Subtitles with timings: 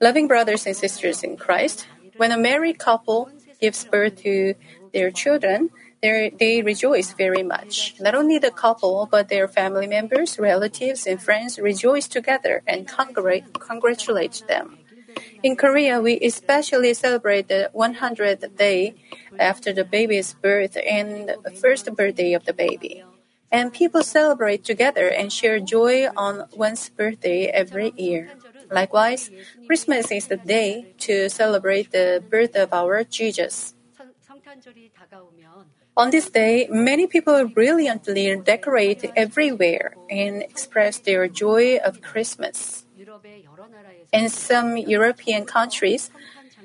[0.00, 1.86] Loving brothers and sisters in Christ,
[2.16, 3.30] when a married couple
[3.60, 4.54] gives birth to
[4.92, 5.70] their children,
[6.02, 7.94] they rejoice very much.
[8.00, 14.42] Not only the couple, but their family members, relatives, and friends rejoice together and congratulate
[14.48, 14.78] them.
[15.42, 18.96] In Korea, we especially celebrate the 100th day
[19.38, 23.04] after the baby's birth and the first birthday of the baby.
[23.54, 28.34] And people celebrate together and share joy on one's birthday every year.
[28.68, 29.30] Likewise,
[29.68, 33.74] Christmas is the day to celebrate the birth of our Jesus.
[35.96, 42.84] On this day, many people brilliantly decorate everywhere and express their joy of Christmas.
[44.12, 46.10] In some European countries,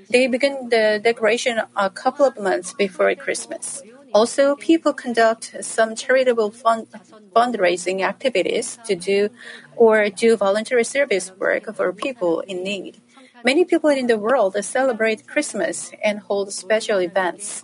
[0.09, 3.83] they begin the decoration a couple of months before Christmas.
[4.13, 6.87] Also, people conduct some charitable fund,
[7.35, 9.29] fundraising activities to do
[9.75, 13.01] or do voluntary service work for people in need.
[13.43, 17.63] Many people in the world celebrate Christmas and hold special events.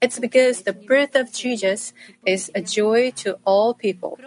[0.00, 1.92] It's because the birth of Jesus
[2.24, 4.18] is a joy to all people.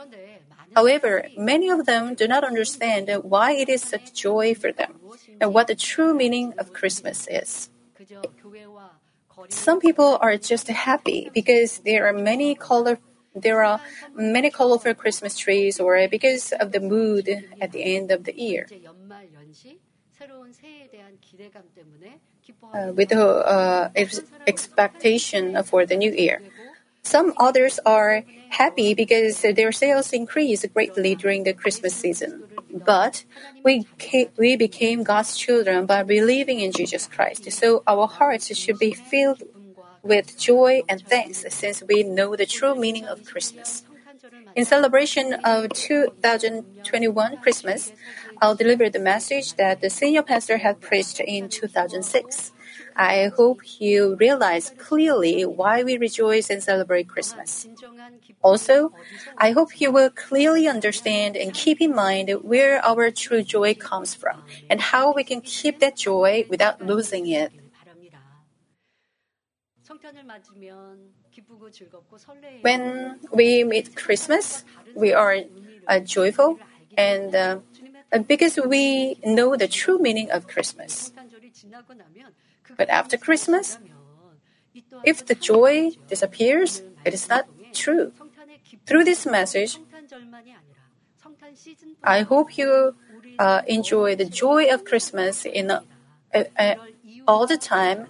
[0.75, 4.99] However, many of them do not understand why it is such joy for them
[5.39, 7.69] and what the true meaning of Christmas is.
[9.49, 12.99] Some people are just happy because there are many color
[13.33, 13.81] there are
[14.15, 17.27] many colorful Christmas trees or because of the mood
[17.59, 18.67] at the end of the year.
[22.73, 26.41] Uh, with the uh, ex- expectation for the new year.
[27.03, 32.43] Some others are happy because their sales increased greatly during the Christmas season.
[32.75, 33.23] But
[33.63, 33.87] we,
[34.37, 37.49] we became God's children by believing in Jesus Christ.
[37.51, 39.43] So our hearts should be filled
[40.03, 43.85] with joy and thanks since we know the true meaning of Christmas.
[44.55, 47.91] In celebration of 2021 Christmas,
[48.41, 52.51] I'll deliver the message that the senior pastor had preached in 2006.
[52.95, 57.67] I hope you realize clearly why we rejoice and celebrate Christmas.
[58.41, 58.93] Also,
[59.37, 64.13] I hope you will clearly understand and keep in mind where our true joy comes
[64.15, 67.53] from and how we can keep that joy without losing it.
[72.61, 75.37] When we meet Christmas, we are
[75.87, 76.59] uh, joyful
[76.97, 77.59] and uh,
[78.27, 81.13] because we know the true meaning of Christmas.
[82.77, 83.77] But after Christmas,
[85.03, 88.11] if the joy disappears, it is not true.
[88.85, 89.77] Through this message,
[92.03, 92.95] I hope you
[93.39, 95.81] uh, enjoy the joy of Christmas in uh,
[96.33, 96.75] uh,
[97.27, 98.07] all the time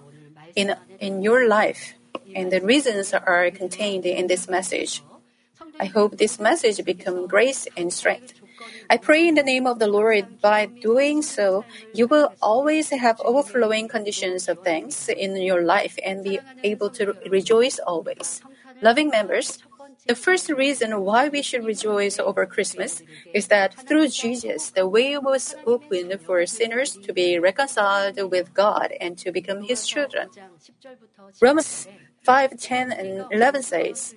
[0.54, 1.94] in in your life,
[2.34, 5.02] and the reasons are contained in this message.
[5.78, 8.34] I hope this message become grace and strength.
[8.88, 13.20] I pray in the name of the Lord, by doing so, you will always have
[13.20, 18.40] overflowing conditions of thanks in your life and be able to rejoice always.
[18.80, 19.58] Loving members,
[20.06, 23.02] the first reason why we should rejoice over Christmas
[23.34, 28.92] is that through Jesus, the way was opened for sinners to be reconciled with God
[29.00, 30.30] and to become His children.
[31.40, 31.88] Romans
[32.22, 34.14] 5 10 and 11 says,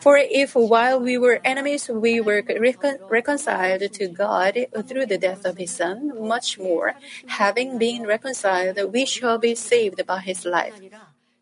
[0.00, 4.54] for if while we were enemies we were recon- reconciled to God
[4.86, 6.94] through the death of his Son, much more,
[7.26, 10.80] having been reconciled, we shall be saved by his life.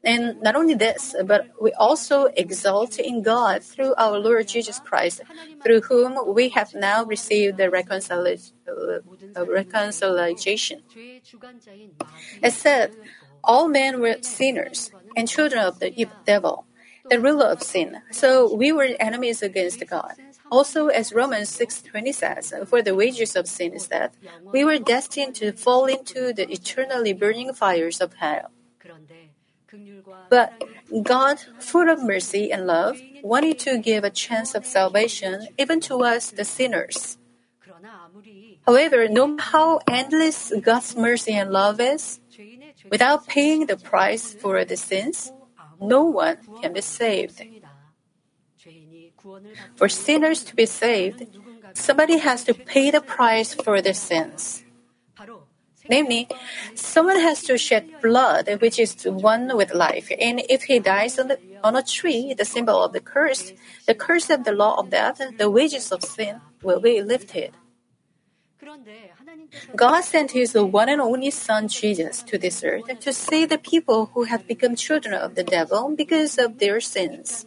[0.02, 5.20] And not only this, but we also exult in God through our Lord Jesus Christ,
[5.62, 7.66] through whom we have now received the
[9.36, 10.82] uh, reconciliation.
[12.42, 12.92] As said,
[13.42, 15.90] all men were sinners and children of the
[16.24, 16.66] devil
[17.10, 18.02] the ruler of sin.
[18.10, 20.14] So we were enemies against God.
[20.50, 24.16] Also, as Romans 6:20 says, for the wages of sin is death,
[24.52, 28.50] we were destined to fall into the eternally burning fires of hell.
[30.28, 30.54] But
[31.02, 36.02] God, full of mercy and love, wanted to give a chance of salvation even to
[36.02, 37.18] us, the sinners.
[38.66, 42.20] However, no matter how endless God's mercy and love is,
[42.90, 45.32] without paying the price for the sins,
[45.80, 47.42] no one can be saved.
[49.74, 51.26] For sinners to be saved,
[51.74, 54.64] somebody has to pay the price for their sins.
[55.88, 56.28] Namely,
[56.74, 60.10] someone has to shed blood, which is one with life.
[60.20, 63.52] And if he dies on, the, on a tree, the symbol of the curse,
[63.86, 67.52] the curse of the law of death, the wages of sin will be lifted.
[69.74, 74.10] God sent His one and only Son Jesus to this earth to save the people
[74.14, 77.44] who have become children of the devil because of their sins.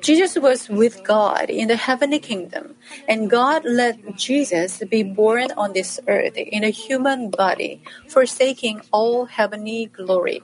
[0.00, 2.76] Jesus was with God in the heavenly kingdom,
[3.08, 9.26] and God let Jesus be born on this earth in a human body, forsaking all
[9.26, 10.42] heavenly glory.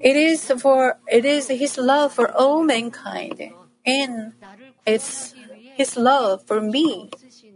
[0.00, 3.52] It is for it is His love for all mankind,
[3.88, 4.32] and
[4.84, 5.32] it's
[5.80, 7.10] His love for me,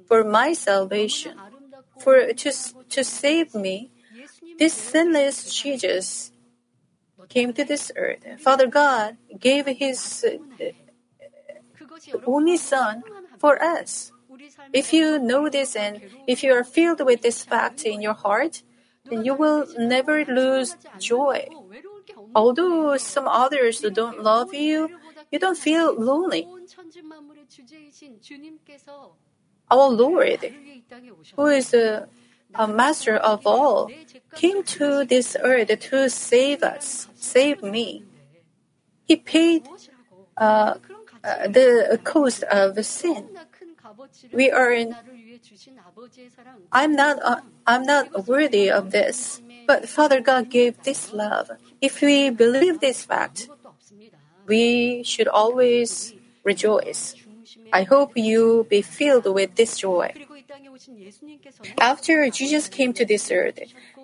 [0.09, 1.37] for my salvation,
[2.01, 2.51] for to
[2.89, 3.91] to save me.
[4.59, 6.33] This sinless Jesus
[7.29, 8.25] came to this earth.
[8.41, 10.71] Father God gave His uh,
[12.27, 13.03] only Son
[13.39, 14.13] for us.
[14.73, 18.63] If you know this and if you are filled with this fact in your heart,
[19.09, 21.49] then you will never lose joy.
[22.35, 24.89] Although some others don't love you,
[25.33, 26.47] you don't feel lonely.
[29.71, 30.55] Our Lord,
[31.35, 32.07] who is a,
[32.55, 33.91] a master of all,
[34.35, 38.05] came to this earth to save us, save me.
[39.07, 39.67] He paid
[40.37, 40.75] uh,
[41.25, 43.29] uh, the cost of sin.
[44.33, 44.95] We are in.
[46.71, 47.23] I'm not.
[47.23, 51.51] Uh, I'm not worthy of this, but Father God gave this love.
[51.81, 53.49] If we believe this fact,
[54.47, 57.15] we should always rejoice.
[57.73, 60.13] I hope you be filled with this joy.
[61.81, 63.59] After Jesus came to this earth,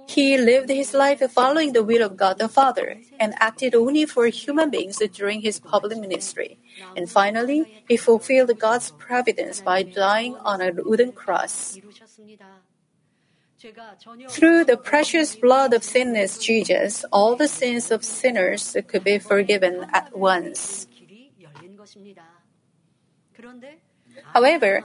[0.06, 4.26] he lived his life following the will of God the Father and acted only for
[4.28, 6.58] human beings during his public ministry.
[6.96, 11.78] And finally, he fulfilled God's providence by dying on a wooden cross.
[14.28, 19.86] Through the precious blood of sinless Jesus, all the sins of sinners could be forgiven
[19.92, 20.86] at once.
[24.32, 24.84] However,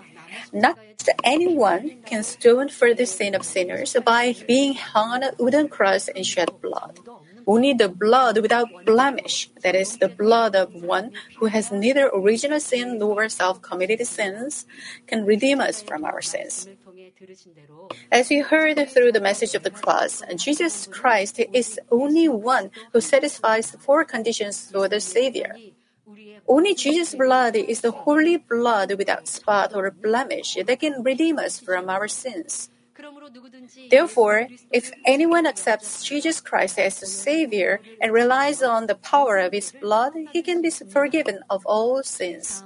[0.51, 0.77] not
[1.23, 6.07] anyone can stone for the sin of sinners by being hung on a wooden cross
[6.07, 6.99] and shed blood.
[7.45, 12.59] Only the blood without blemish, that is, the blood of one who has neither original
[12.59, 14.65] sin nor self committed sins,
[15.05, 16.69] can redeem us from our sins.
[18.11, 23.01] As we heard through the message of the cross, Jesus Christ is only one who
[23.01, 25.59] satisfies the four conditions for the Savior.
[26.47, 31.59] Only Jesus' blood is the holy blood without spot or blemish that can redeem us
[31.59, 32.69] from our sins.
[33.89, 39.53] Therefore, if anyone accepts Jesus Christ as the Savior and relies on the power of
[39.53, 42.63] His blood, he can be forgiven of all sins.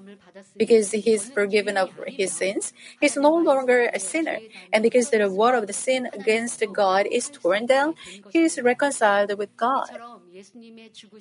[0.58, 4.40] Because he is forgiven of his sins, he is no longer a sinner,
[4.74, 7.94] and because the reward of the sin against God is torn down,
[8.30, 10.00] he is reconciled with God.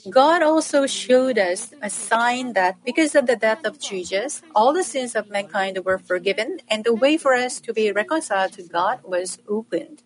[0.09, 4.85] God also showed us a sign that because of the death of Jesus, all the
[4.85, 9.01] sins of mankind were forgiven, and the way for us to be reconciled to God
[9.05, 10.03] was opened.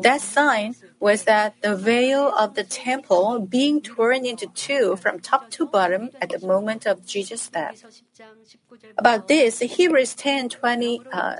[0.00, 5.50] That sign was that the veil of the temple being torn into two from top
[5.50, 7.84] to bottom at the moment of Jesus' death.
[8.96, 11.36] About this, Hebrews 10 20, uh,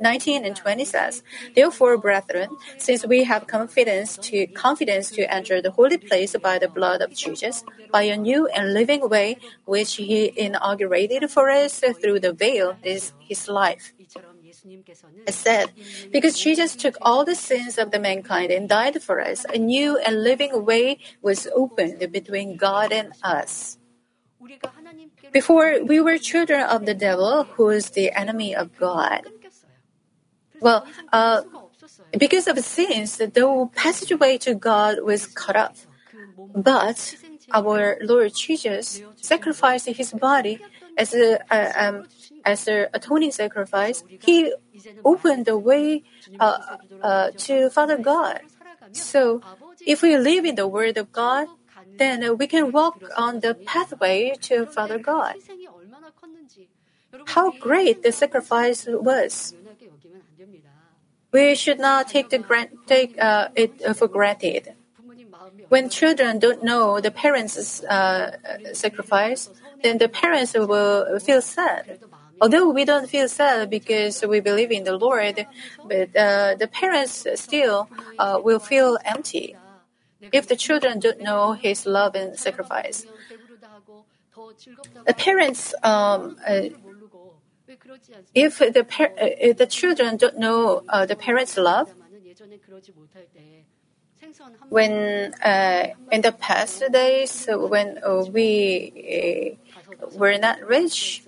[0.00, 1.22] 19 and 20 says,
[1.54, 6.68] Therefore, brethren, since we have confidence to, confidence to enter the holy place by the
[6.68, 12.20] blood of Jesus, by a new and living way which he inaugurated for us through
[12.20, 13.92] the veil, is his life.
[15.28, 15.72] Said,
[16.12, 19.98] Because Jesus took all the sins of the mankind and died for us, a new
[19.98, 23.78] and living way was opened between God and us.
[25.32, 29.22] Before, we were children of the devil, who is the enemy of God.
[30.60, 31.42] Well, uh,
[32.16, 35.86] because of sins, the passageway to God was cut off.
[36.54, 37.16] But
[37.52, 40.60] our Lord Jesus sacrificed his body
[40.96, 42.06] as a, uh, um,
[42.44, 44.52] as an atoning sacrifice, He
[45.04, 46.02] opened the way
[46.40, 48.40] uh, uh, to Father God.
[48.92, 49.40] So,
[49.86, 51.48] if we live in the Word of God,
[51.98, 55.36] then we can walk on the pathway to Father God.
[57.26, 59.54] How great the sacrifice was!
[61.32, 64.74] We should not take, grant, take uh, it for granted.
[65.68, 68.36] When children don't know the parents' uh,
[68.72, 69.50] sacrifice,
[69.82, 71.98] then the parents will feel sad.
[72.40, 75.46] Although we don't feel sad because we believe in the Lord,
[75.84, 77.88] but uh, the parents still
[78.18, 79.56] uh, will feel empty
[80.32, 83.06] if the children don't know His love and sacrifice.
[85.06, 86.62] The parents, um, uh,
[88.34, 91.94] if the par- uh, if the children don't know uh, the parents' love,
[94.68, 97.98] when uh, in the past days when
[98.32, 99.58] we
[100.16, 101.22] were not rich,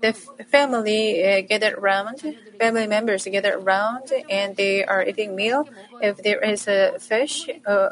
[0.00, 0.12] the
[0.50, 2.22] family uh, gather around,
[2.58, 5.68] family members gather around, and they are eating meal.
[6.00, 7.90] If there is a fish, uh,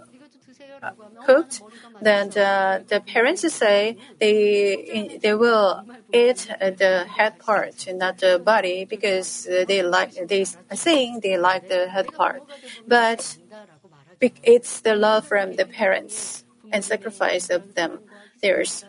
[1.25, 1.63] cooked,
[2.01, 8.85] then the, the parents say they they will eat the head part, not the body,
[8.85, 12.43] because they like they saying they like the head part,
[12.87, 13.39] but
[14.21, 18.01] it's the love from the parents and sacrifice of them
[18.43, 18.85] theirs.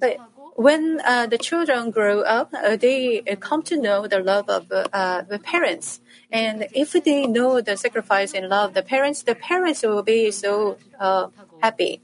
[0.00, 0.20] But
[0.54, 5.22] when uh, the children grow up, uh, they come to know the love of uh,
[5.22, 6.00] the parents.
[6.30, 10.78] And if they know the sacrifice and love the parents, the parents will be so
[10.98, 11.28] uh,
[11.60, 12.00] happy.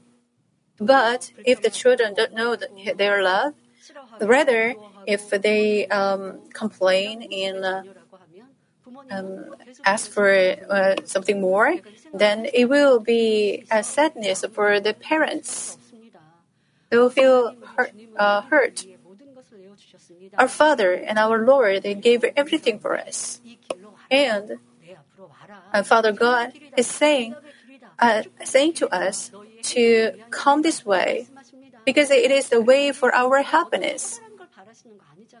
[0.79, 3.53] But if the children don't know the, their love,
[4.19, 7.83] rather, if they um, complain and uh,
[9.09, 9.55] um,
[9.85, 10.29] ask for
[10.69, 11.75] uh, something more,
[12.13, 15.77] then it will be a sadness for the parents.
[16.91, 17.93] Will feel hurt.
[18.17, 18.85] Uh, hurt.
[20.37, 23.41] Our Father and our Lord they gave everything for us,
[24.09, 24.59] and
[25.73, 27.35] uh, Father God is saying,
[27.99, 29.31] uh, saying to us
[29.63, 31.27] to come this way
[31.85, 34.19] because it is the way for our happiness.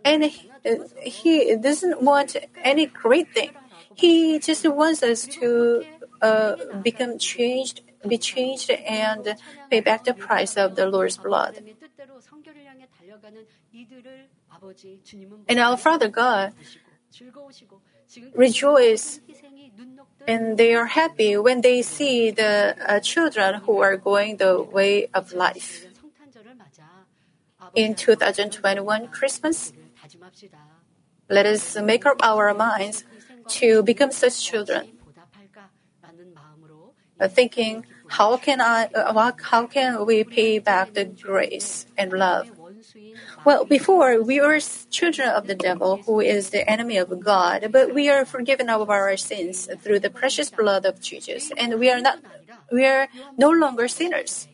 [0.03, 0.49] And he,
[1.03, 3.51] he doesn't want any great thing.
[3.93, 5.85] He just wants us to
[6.21, 9.35] uh, become changed, be changed, and
[9.69, 11.61] pay back the price of the Lord's blood.
[15.47, 16.53] And our Father God
[18.33, 19.19] rejoice
[20.27, 25.07] and they are happy when they see the uh, children who are going the way
[25.13, 25.87] of life.
[27.73, 29.73] In 2021 Christmas,
[31.29, 33.03] let us make up our minds
[33.47, 34.87] to become such children.
[37.19, 42.51] Uh, thinking, how can I, uh, how can we pay back the grace and love?
[43.45, 47.93] Well, before we were children of the devil, who is the enemy of God, but
[47.93, 52.01] we are forgiven of our sins through the precious blood of Jesus, and we are
[52.01, 52.19] not,
[52.71, 54.47] we are no longer sinners.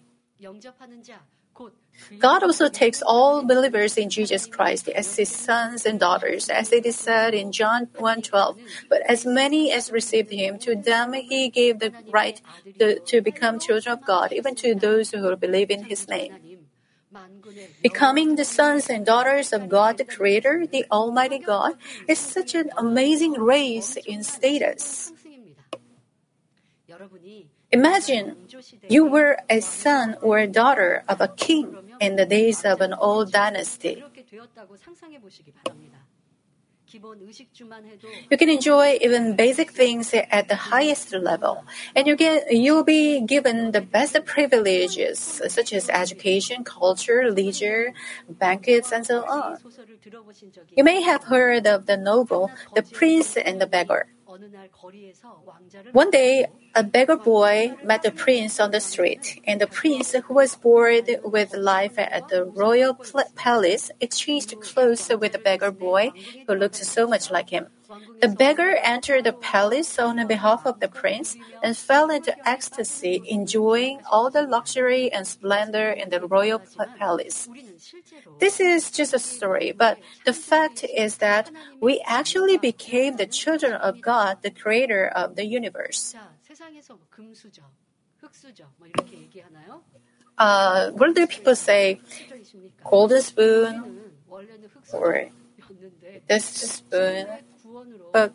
[2.19, 6.85] God also takes all believers in Jesus Christ as his sons and daughters, as it
[6.85, 8.57] is said in John 1:12.
[8.89, 12.41] But as many as received him, to them he gave the right
[12.79, 16.35] to, to become children of God, even to those who believe in his name.
[17.81, 21.75] Becoming the sons and daughters of God the Creator, the Almighty God,
[22.07, 25.11] is such an amazing race in status.
[27.71, 28.35] Imagine
[28.87, 32.93] you were a son or a daughter of a king in the days of an
[32.93, 34.03] old dynasty.
[38.31, 43.19] You can enjoy even basic things at the highest level, and you get you'll be
[43.19, 47.93] given the best privileges such as education, culture, leisure,
[48.29, 49.57] banquets, and so on.
[50.77, 54.07] You may have heard of the novel The Prince and the Beggar.
[55.91, 60.33] One day, a beggar boy met the prince on the street, and the prince, who
[60.33, 62.97] was bored with life at the royal
[63.35, 66.11] palace, exchanged clothes with the beggar boy,
[66.45, 67.67] who looked so much like him.
[68.21, 74.01] The beggar entered the palace on behalf of the prince and fell into ecstasy, enjoying
[74.11, 76.61] all the luxury and splendor in the royal
[76.97, 77.47] palace.
[78.39, 83.73] This is just a story, but the fact is that we actually became the children
[83.73, 86.15] of God, the creator of the universe.
[90.37, 91.99] Uh, do people say
[92.83, 94.01] golden spoon
[94.93, 95.29] or
[96.27, 97.27] this spoon
[98.11, 98.33] but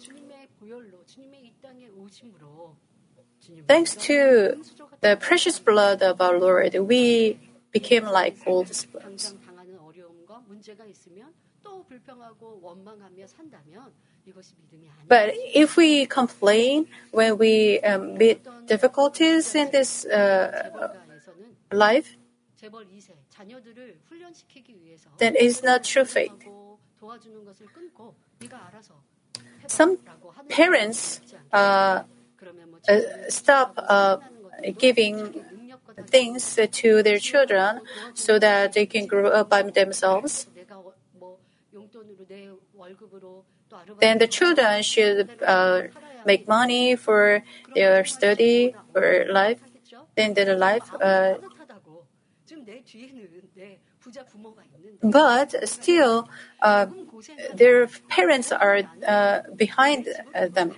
[3.67, 4.63] thanks to
[5.01, 7.39] the precious blood of our Lord, we
[7.73, 9.35] became like gold spoons.
[15.09, 20.89] But if we complain when we um, meet difficulties in this uh,
[21.73, 22.17] life,
[25.19, 26.33] then it's not true faith.
[29.67, 29.99] Some
[30.49, 31.21] parents
[31.53, 32.03] uh,
[32.89, 34.19] uh, stop uh,
[34.79, 35.45] giving
[36.07, 37.81] things to their children
[38.15, 40.47] so that they can grow up by themselves.
[44.01, 45.83] Then the children should uh,
[46.25, 47.43] make money for
[47.75, 49.61] their study or life.
[50.17, 50.91] Then their life.
[54.17, 56.29] Uh, but still,
[56.61, 56.87] uh,
[57.55, 60.75] their parents are uh, behind uh, them.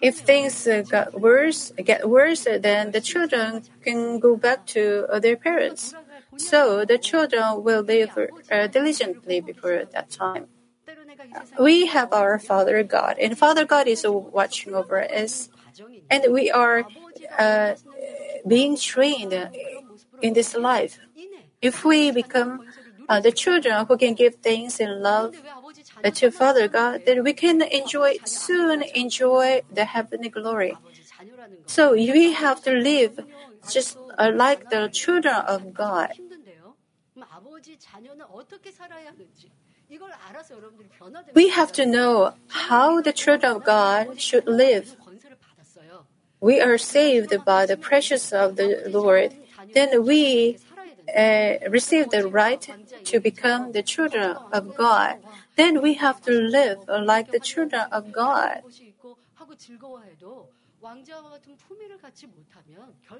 [0.00, 5.18] If things uh, got worse, get worse, then the children can go back to uh,
[5.18, 5.94] their parents.
[6.36, 10.46] So the children will live uh, diligently before that time.
[11.58, 15.48] We have our Father God, and Father God is watching over us,
[16.10, 16.84] and we are
[18.46, 19.32] being trained
[20.20, 21.00] in this life.
[21.62, 22.66] If we become
[23.08, 25.34] uh, the children who can give thanks in love
[26.04, 30.76] to Father God, then we can enjoy soon enjoy the heavenly glory.
[31.66, 33.24] So we have to live
[33.68, 36.12] just uh, like the children of God.
[41.34, 44.96] We have to know how the children of God should live.
[46.40, 49.34] We are saved by the precious of the Lord.
[49.72, 50.58] Then we
[51.14, 52.68] uh, receive the right
[53.04, 55.18] to become the children of God.
[55.56, 58.62] Then we have to live like the children of God.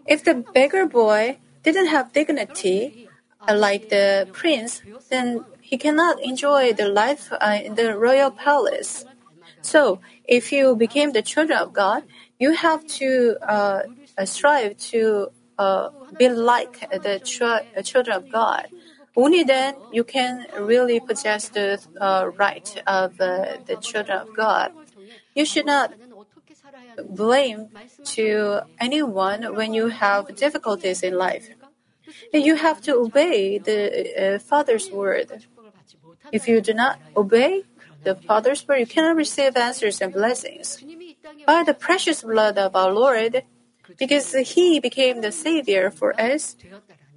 [0.06, 3.08] If the beggar boy didn't have dignity
[3.48, 9.04] uh, like the prince, then he cannot enjoy the life uh, in the royal palace.
[9.62, 12.04] So, if you became the children of God,
[12.38, 13.82] you have to uh,
[14.24, 18.68] strive to uh, be like the ch- children of God.
[19.16, 24.72] Only then you can really possess the uh, right of uh, the children of God.
[25.34, 25.94] You should not
[27.08, 27.68] blame
[28.04, 31.48] to anyone when you have difficulties in life.
[32.32, 35.46] You have to obey the uh, Father's word.
[36.32, 37.64] If you do not obey
[38.04, 40.84] the Father's word, you cannot receive answers and blessings.
[41.46, 43.42] By the precious blood of our Lord,
[43.98, 46.56] because He became the Savior for us,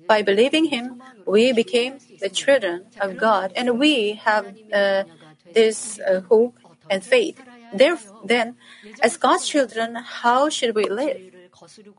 [0.08, 5.04] by believing Him, we became the children of God, and we have uh,
[5.54, 6.58] this uh, hope
[6.90, 7.42] and faith.
[7.72, 8.56] Therefore, then,
[9.04, 11.22] as God's children, how should we live?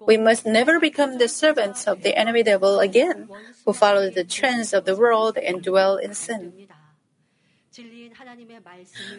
[0.06, 3.28] We must never become the servants of the enemy devil again,
[3.64, 6.66] who follow the trends of the world and dwell in sin.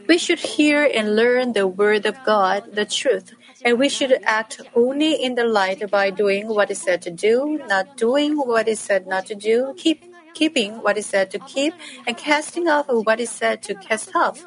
[0.07, 4.61] We should hear and learn the Word of God, the truth, and we should act
[4.75, 8.79] only in the light by doing what is said to do, not doing what is
[8.79, 10.03] said not to do, keep,
[10.33, 11.73] keeping what is said to keep,
[12.07, 14.45] and casting off what is said to cast off.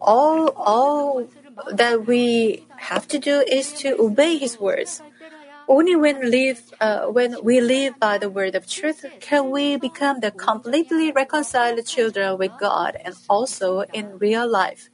[0.00, 1.28] All, all
[1.72, 5.02] that we have to do is to obey His words.
[5.66, 10.20] Only when, live, uh, when we live by the word of truth can we become
[10.20, 14.90] the completely reconciled children with God and also in real life.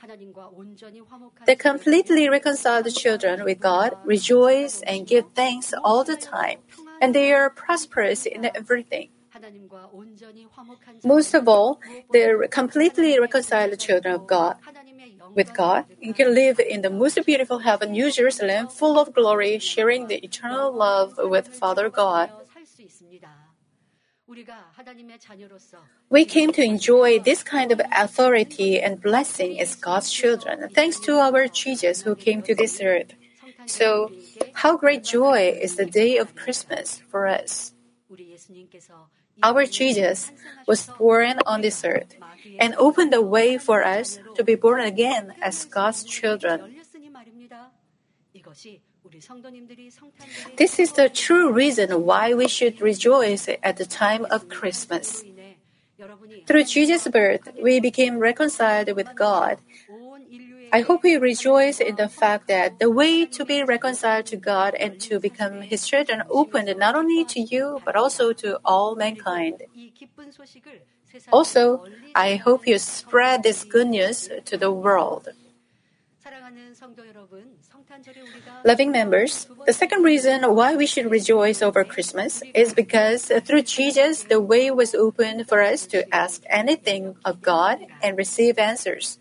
[1.47, 6.59] The completely reconciled children with God rejoice and give thanks all the time,
[7.01, 9.09] and they are prosperous in everything.
[11.05, 11.81] Most of all,
[12.13, 14.57] the completely reconciled children of God
[15.35, 19.59] with God, you can live in the most beautiful heaven, New Jerusalem, full of glory,
[19.59, 22.31] sharing the eternal love with Father God.
[26.09, 31.19] We came to enjoy this kind of authority and blessing as God's children, thanks to
[31.19, 33.15] our Jesus who came to this earth.
[33.67, 34.13] So,
[34.55, 37.73] how great joy is the day of Christmas for us!
[39.43, 40.33] Our Jesus
[40.67, 42.17] was born on this earth
[42.61, 46.77] and opened the way for us to be born again as God's children.
[50.57, 55.25] This is the true reason why we should rejoice at the time of Christmas.
[56.47, 59.59] Through Jesus' birth, we became reconciled with God.
[60.73, 64.75] I hope you rejoice in the fact that the way to be reconciled to God
[64.75, 69.65] and to become His children opened not only to you, but also to all mankind.
[71.33, 75.29] Also, I hope you spread this good news to the world.
[78.65, 84.25] Loving members, the second reason why we should rejoice over Christmas is because through Jesus,
[84.25, 89.19] the way was opened for us to ask anything of God and receive answers.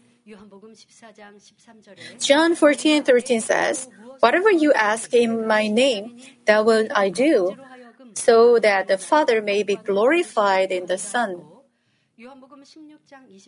[2.20, 7.58] John 14 13 says, Whatever you ask in my name, that will I do,
[8.14, 11.46] so that the Father may be glorified in the Son.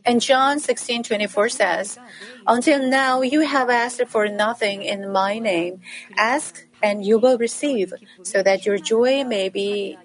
[0.05, 1.99] And John 16:24 says,
[2.47, 5.81] "Until now you have asked for nothing in my name.
[6.17, 9.97] Ask and you will receive, so that your joy may be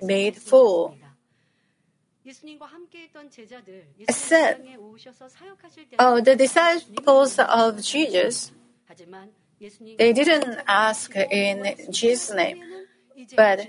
[0.00, 0.96] made full."
[4.10, 4.62] Said,
[5.98, 8.52] oh, the disciples of Jesus,
[9.98, 12.62] they didn't ask in Jesus' name,
[13.36, 13.66] but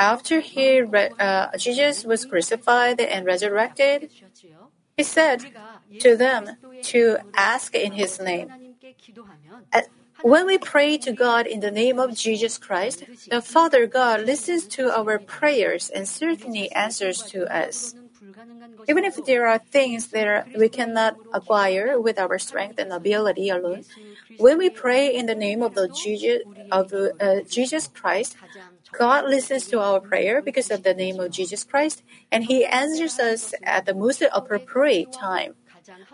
[0.00, 4.10] after he uh, Jesus was crucified and resurrected,
[4.96, 5.44] he said
[6.00, 8.48] to them to ask in his name.
[10.22, 14.66] When we pray to God in the name of Jesus Christ, the Father God listens
[14.76, 17.94] to our prayers and certainly answers to us.
[18.88, 23.84] Even if there are things that we cannot acquire with our strength and ability alone,
[24.38, 28.36] when we pray in the name of the Jesus of uh, Jesus Christ,
[28.92, 33.18] God listens to our prayer because of the name of Jesus Christ, and He answers
[33.18, 35.54] us at the most appropriate time.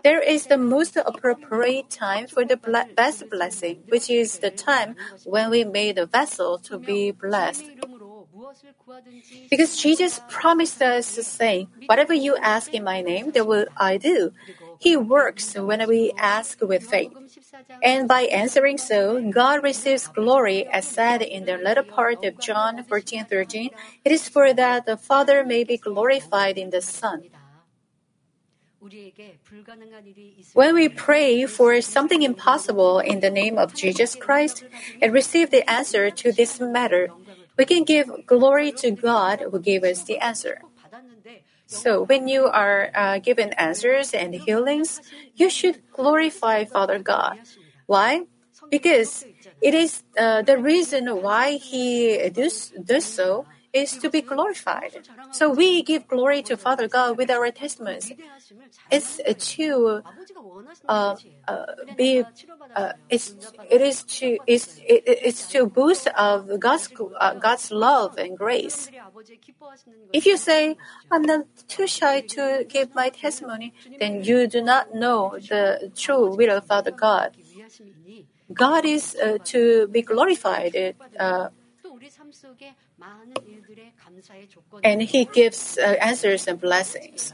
[0.03, 2.57] There is the most appropriate time for the
[2.95, 7.65] best blessing, which is the time when we made the vessel to be blessed.
[9.49, 14.31] Because Jesus promised us, saying, Whatever you ask in my name, that will I do.
[14.79, 17.13] He works when we ask with faith.
[17.81, 22.83] And by answering so, God receives glory, as said in the latter part of John
[22.83, 23.71] 14 13.
[24.05, 27.23] It is for that the Father may be glorified in the Son.
[30.53, 34.63] When we pray for something impossible in the name of Jesus Christ
[35.01, 37.11] and receive the answer to this matter,
[37.57, 40.61] we can give glory to God who gave us the answer.
[41.67, 45.01] So, when you are uh, given answers and healings,
[45.35, 47.39] you should glorify Father God.
[47.85, 48.23] Why?
[48.71, 49.25] Because
[49.61, 55.07] it is uh, the reason why He does, does so is to be glorified.
[55.31, 58.11] So we give glory to Father God with our testimonies.
[58.89, 59.19] It's
[59.55, 60.03] to
[60.87, 61.15] uh,
[61.47, 62.23] uh, be.
[62.75, 63.33] Uh, it's
[63.69, 68.89] it is to it's it, it's to boost of God's uh, God's love and grace.
[70.13, 70.77] If you say
[71.11, 76.35] I'm not too shy to give my testimony, then you do not know the true
[76.35, 77.35] will of Father God.
[78.53, 80.95] God is uh, to be glorified.
[81.19, 81.49] Uh,
[84.83, 87.33] and He gives uh, answers and blessings.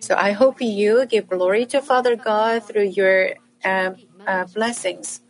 [0.00, 5.20] So I hope you give glory to Father God through your um, uh, blessings.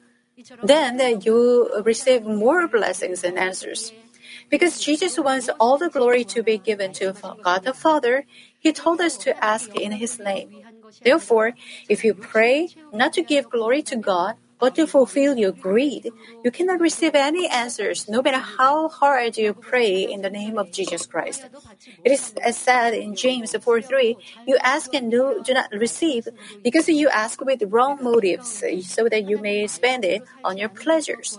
[0.62, 3.92] Then uh, you receive more blessings and answers.
[4.48, 8.26] Because Jesus wants all the glory to be given to God the Father,
[8.58, 10.50] He told us to ask in His name.
[11.02, 11.52] Therefore,
[11.88, 16.12] if you pray not to give glory to God, but to fulfill your greed,
[16.44, 20.70] you cannot receive any answers, no matter how hard you pray in the name of
[20.70, 21.46] Jesus Christ.
[22.04, 26.28] It is said in James 4 3, you ask and do, do not receive,
[26.62, 31.38] because you ask with wrong motives, so that you may spend it on your pleasures.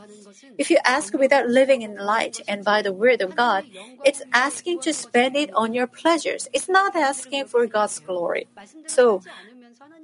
[0.58, 3.66] If you ask without living in light and by the word of God,
[4.04, 6.48] it's asking to spend it on your pleasures.
[6.54, 8.48] It's not asking for God's glory.
[8.86, 9.24] So,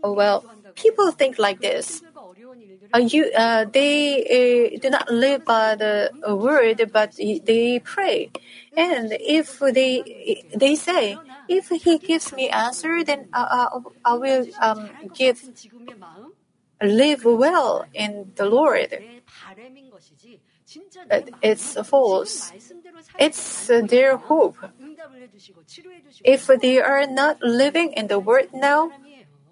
[0.04, 2.02] oh well, people think like this.
[2.94, 8.32] Uh, you, uh, they uh, do not live by the word, but they pray.
[8.76, 13.68] And if they they say, if he gives me answer, then I,
[14.06, 15.50] I, I will um, give
[16.82, 19.04] live well in the Lord.
[21.42, 22.52] It's false.
[23.18, 24.58] It's their hope.
[26.24, 28.92] If they are not living in the word now,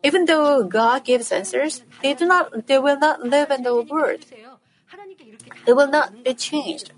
[0.06, 4.26] even though God gives answers, they do not they will not live in the word.
[5.66, 6.94] They will not be changed.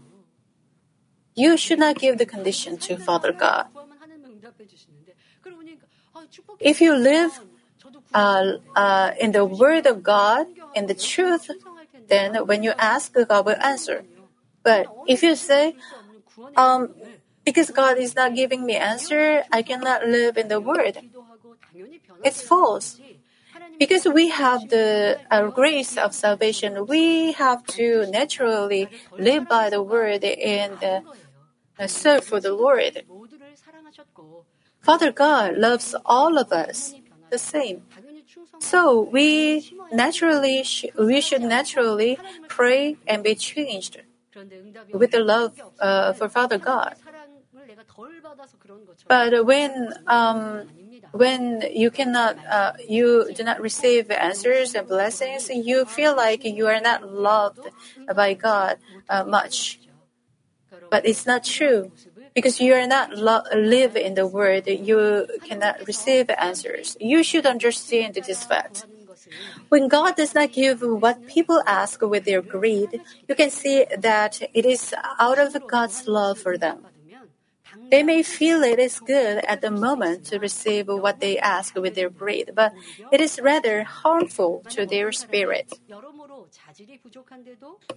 [1.36, 3.68] You should not give the condition to Father God.
[6.60, 7.40] If you live
[8.14, 11.50] uh, uh, in the Word of God, in the truth,
[12.08, 14.04] then when you ask, God will answer.
[14.64, 15.76] But if you say,
[16.58, 16.96] um,
[17.46, 20.98] because God is not giving me answer, I cannot live in the Word,
[22.24, 23.00] it's false.
[23.80, 29.82] Because we have the uh, grace of salvation, we have to naturally live by the
[29.84, 33.04] word and uh, serve for the Lord.
[34.82, 36.96] Father God loves all of us
[37.30, 37.84] the same.
[38.60, 44.02] So we naturally sh- we should naturally pray and be changed
[44.94, 46.96] with the love uh, for Father God.
[49.08, 50.70] But when um,
[51.12, 56.68] when you cannot, uh, you do not receive answers and blessings, you feel like you
[56.68, 57.70] are not loved
[58.16, 58.78] by God
[59.10, 59.80] uh, much.
[60.90, 61.92] But it's not true.
[62.36, 66.96] Because you are not lo- live in the word, you cannot receive answers.
[67.00, 68.86] You should understand this fact.
[69.70, 74.42] When God does not give what people ask with their greed, you can see that
[74.54, 76.86] it is out of God's love for them.
[77.90, 81.96] They may feel it is good at the moment to receive what they ask with
[81.96, 82.74] their greed, but
[83.12, 85.72] it is rather harmful to their spirit.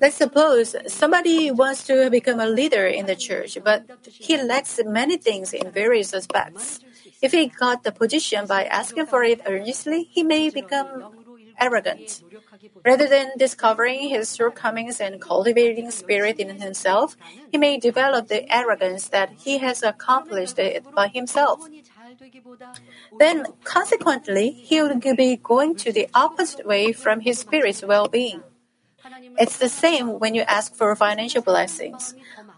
[0.01, 5.17] Let's suppose somebody wants to become a leader in the church, but he lacks many
[5.17, 6.81] things in various aspects.
[7.21, 11.20] If he got the position by asking for it earnestly, he may become
[11.61, 12.23] arrogant.
[12.85, 17.17] Rather than discovering his shortcomings and cultivating spirit in himself,
[17.51, 21.69] he may develop the arrogance that he has accomplished it by himself.
[23.19, 28.43] then consequently he will be going to the opposite way from his spirit's well-being.
[29.39, 32.15] It's the same when you ask for financial blessings.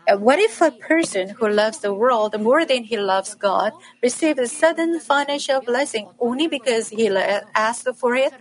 [0.08, 4.48] What if a person who loves the world more than he loves God receives a
[4.48, 7.08] sudden financial blessing only because he
[7.54, 8.32] asked for it?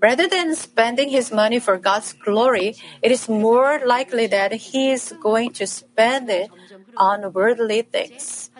[0.00, 5.14] Rather than spending his money for God's glory, it is more likely that he is
[5.20, 6.50] going to spend it
[6.96, 8.50] on worldly things.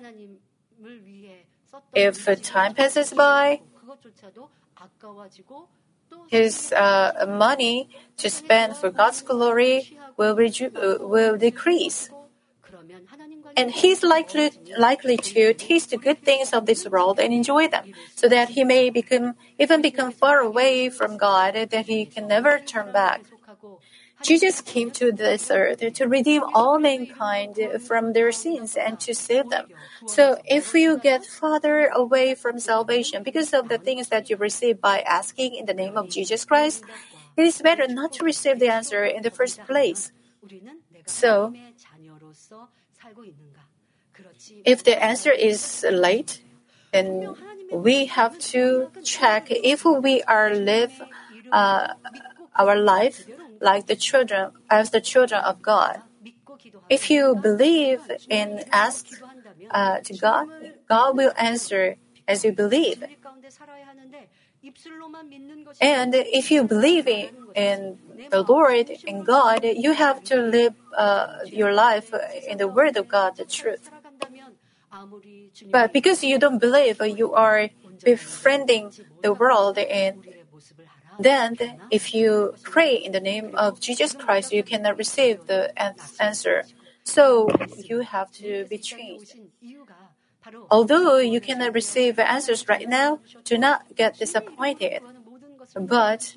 [1.95, 3.61] If time passes by,
[6.29, 12.11] his uh, money to spend for God's glory will, reju- uh, will decrease.
[13.57, 17.93] And he's likely, likely to taste the good things of this world and enjoy them,
[18.15, 22.59] so that he may become, even become far away from God, that he can never
[22.59, 23.23] turn back.
[24.23, 29.51] Jesus came to this earth to redeem all mankind from their sins and to save
[29.51, 29.67] them.
[30.07, 34.81] So if you get farther away from salvation because of the things that you receive
[34.81, 36.85] by asking in the name of Jesus Christ,
[37.37, 40.13] it is better not to receive the answer in the first place.
[41.07, 41.53] So,
[44.65, 46.43] if the answer is late,
[46.93, 47.35] then
[47.71, 51.03] we have to check if we are live
[51.51, 51.95] uh,
[52.57, 53.27] our life
[53.61, 56.03] like the children as the children of God.
[56.89, 59.07] If you believe and ask
[59.71, 60.49] uh, to God,
[60.89, 61.97] God will answer
[62.29, 63.03] as you believe.
[65.81, 67.99] And if you believe in, in
[68.31, 72.13] the Lord and God, you have to live uh, your life
[72.47, 73.91] in the Word of God, the truth.
[75.71, 77.71] But because you don't believe, you are
[78.05, 80.25] befriending the world and
[81.19, 81.57] then,
[81.91, 85.71] if you pray in the name of Jesus Christ, you cannot receive the
[86.21, 86.65] answer.
[87.05, 87.49] So,
[87.79, 89.37] you have to be changed.
[90.71, 95.03] Although you cannot receive answers right now, do not get disappointed.
[95.77, 96.37] But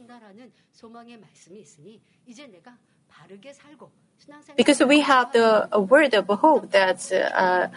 [4.56, 7.68] because we have the word of hope that uh,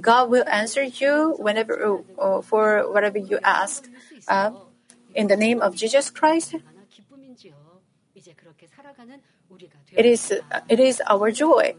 [0.00, 3.88] God will answer you whenever uh, for whatever you ask.
[4.28, 4.52] Uh,
[5.14, 6.54] in the name of Jesus Christ,
[9.96, 10.32] it is
[10.68, 11.74] it is our joy.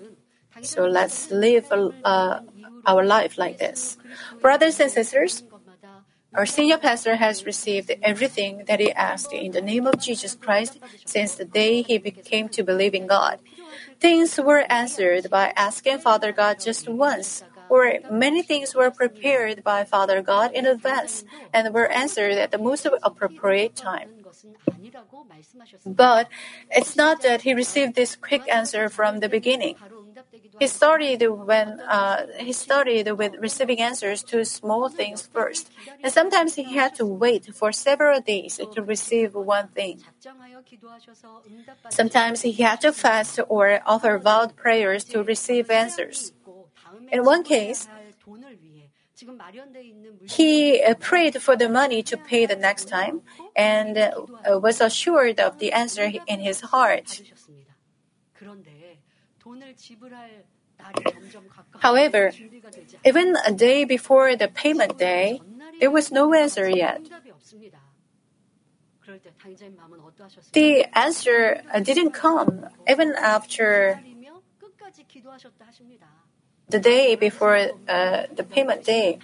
[0.61, 2.39] So let's live uh,
[2.85, 3.97] our life like this,
[4.41, 5.43] brothers and sisters.
[6.33, 10.79] Our senior pastor has received everything that he asked in the name of Jesus Christ
[11.05, 13.39] since the day he became to believe in God.
[13.99, 19.83] Things were answered by asking Father God just once, or many things were prepared by
[19.83, 24.09] Father God in advance and were answered at the most appropriate time.
[25.85, 26.29] But
[26.69, 29.75] it's not that he received this quick answer from the beginning.
[30.59, 35.69] He started when uh, he started with receiving answers to small things first,
[36.01, 40.03] and sometimes he had to wait for several days to receive one thing.
[41.89, 46.33] Sometimes he had to fast or offer vowed prayers to receive answers.
[47.11, 47.89] In one case,
[50.25, 53.21] he uh, prayed for the money to pay the next time
[53.55, 54.11] and uh,
[54.59, 57.21] was assured of the answer in his heart.
[61.79, 62.31] However,
[63.05, 65.41] even a day before the payment day,
[65.79, 67.01] there was no answer yet.
[70.53, 74.01] The answer uh, didn't come even after
[76.69, 79.19] the day before uh, the payment day.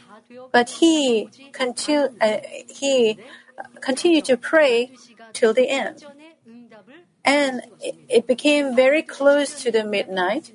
[0.52, 3.20] But he, continu- uh, he
[3.82, 4.92] continued to pray
[5.34, 6.06] till the end.
[7.28, 7.62] And
[8.08, 10.54] it, became very close to the midnight,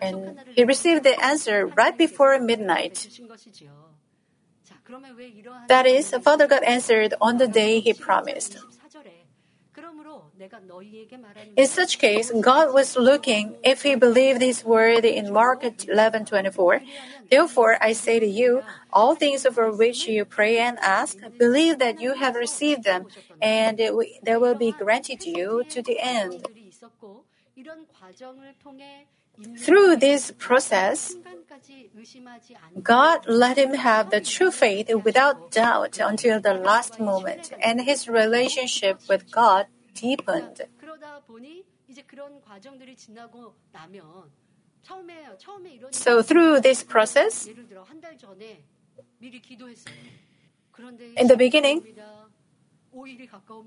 [0.00, 3.20] and he received the answer right before midnight.
[5.68, 8.56] That is, Father God answered on the day he promised.
[11.56, 16.82] In such case, God was looking if he believed his word in Mark 11:24.
[17.30, 22.00] Therefore, I say to you, all things for which you pray and ask, believe that
[22.00, 23.06] you have received them,
[23.40, 26.46] and they will be granted to you to the end.
[29.58, 31.16] Through this process,
[32.82, 38.08] God let him have the true faith without doubt until the last moment, and his
[38.08, 40.60] relationship with God deepened.
[45.90, 47.48] So through this process,
[51.16, 51.82] in the beginning,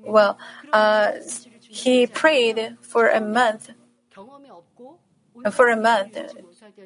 [0.01, 0.37] well,
[0.73, 1.11] uh,
[1.67, 3.71] he prayed for a month.
[5.51, 6.17] For a month,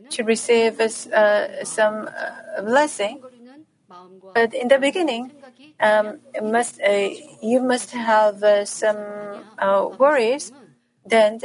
[0.10, 3.22] to receive uh, some uh, blessing.
[4.34, 5.32] But in the beginning,
[5.80, 7.10] um, must uh,
[7.42, 10.52] you must have uh, some uh, worries.
[11.06, 11.40] Then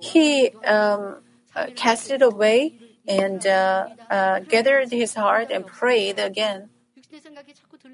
[0.00, 1.22] he um,
[1.54, 2.74] uh, cast it away
[3.06, 6.70] and uh, uh, gathered his heart and prayed again.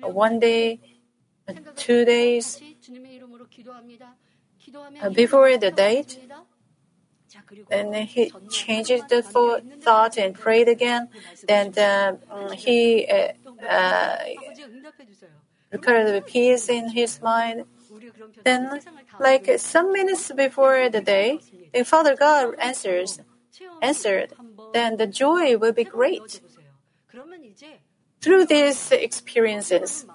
[0.02, 0.80] One day,
[1.76, 2.62] two days
[5.12, 6.18] before the date,
[7.70, 11.08] and he changed the thought and prayed again.
[11.46, 12.16] Then uh,
[12.52, 13.32] he uh,
[13.66, 14.16] uh,
[15.72, 17.64] recorded peace in his mind.
[18.44, 18.80] Then,
[19.18, 21.40] like some minutes before the day,
[21.72, 23.20] the Father God answers,
[23.82, 24.32] answered.
[24.72, 26.40] Then the joy will be great.
[28.20, 30.06] Through these experiences,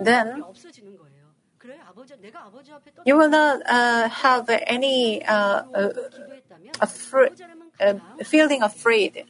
[0.00, 0.42] then
[3.04, 5.62] you will not uh, have any uh,
[6.80, 7.30] afra-
[7.80, 7.94] uh,
[8.24, 9.24] feeling afraid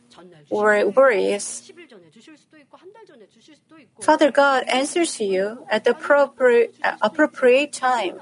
[0.50, 1.72] or worries.
[4.00, 8.20] Father God answers you at the appropriate, uh, appropriate time,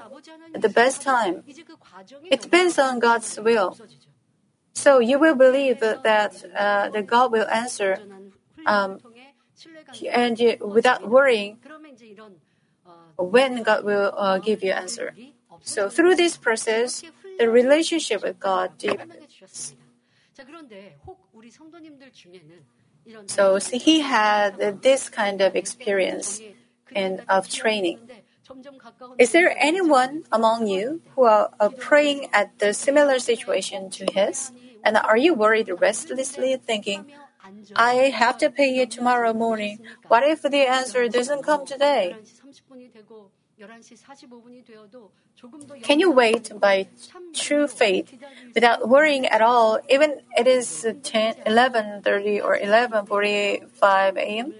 [0.53, 1.43] at the best time.
[2.29, 3.77] It depends on God's will.
[4.73, 7.99] So you will believe that uh, the God will answer,
[8.65, 8.99] um,
[10.09, 11.57] and you, without worrying
[13.17, 15.13] when God will uh, give you answer.
[15.61, 17.03] So through this process,
[17.37, 19.75] the relationship with God deepens.
[23.27, 26.41] So he had this kind of experience
[26.95, 27.99] and of training.
[29.17, 34.51] Is there anyone among you who are, are praying at the similar situation to his?
[34.83, 37.05] And are you worried restlessly, thinking,
[37.75, 39.79] I have to pay it tomorrow morning.
[40.07, 42.17] What if the answer doesn't come today?
[45.83, 46.87] Can you wait by
[47.33, 48.13] true faith
[48.55, 54.53] without worrying at all, even it is 10, 11.30 or 11.45 a.m.?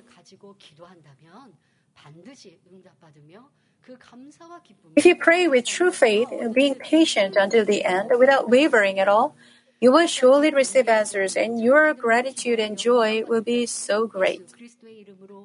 [4.96, 9.36] If you pray with true faith, being patient until the end without wavering at all,
[9.82, 14.44] you will surely receive answers, and your gratitude and joy will be so great.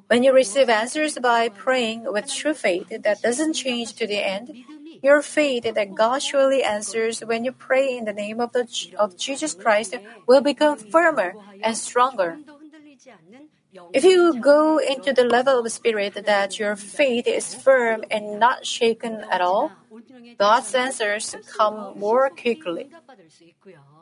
[0.07, 4.55] When you receive answers by praying with true faith that doesn't change to the end,
[5.01, 9.17] your faith that God surely answers when you pray in the name of, the, of
[9.17, 9.95] Jesus Christ
[10.27, 12.39] will become firmer and stronger.
[13.93, 18.65] If you go into the level of spirit that your faith is firm and not
[18.65, 19.71] shaken at all,
[20.37, 22.89] God's answers come more quickly.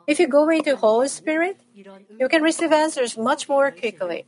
[0.06, 1.58] If you go into Holy Spirit,
[2.18, 4.24] you can receive answers much more quickly.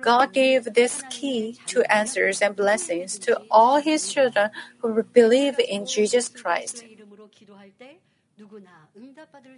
[0.00, 5.86] God gave this key to answers and blessings to all His children who believe in
[5.86, 6.84] Jesus Christ.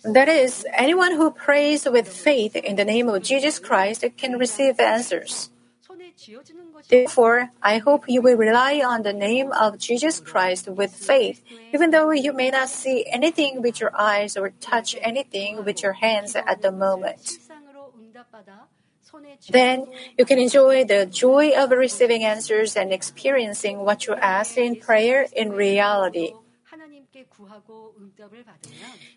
[0.05, 4.81] That is, anyone who prays with faith in the name of Jesus Christ can receive
[4.81, 5.51] answers.
[6.89, 11.91] Therefore, I hope you will rely on the name of Jesus Christ with faith, even
[11.91, 16.37] though you may not see anything with your eyes or touch anything with your hands
[16.37, 17.39] at the moment.
[19.51, 19.87] Then
[20.19, 25.27] you can enjoy the joy of receiving answers and experiencing what you ask in prayer
[25.35, 26.33] in reality.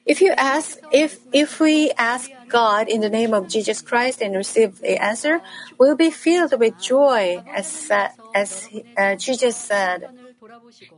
[0.06, 4.36] If you ask, if, if we ask God in the name of Jesus Christ and
[4.36, 5.42] receive the answer,
[5.78, 7.92] we'll be filled with joy, as,
[8.34, 10.10] as uh, Jesus said.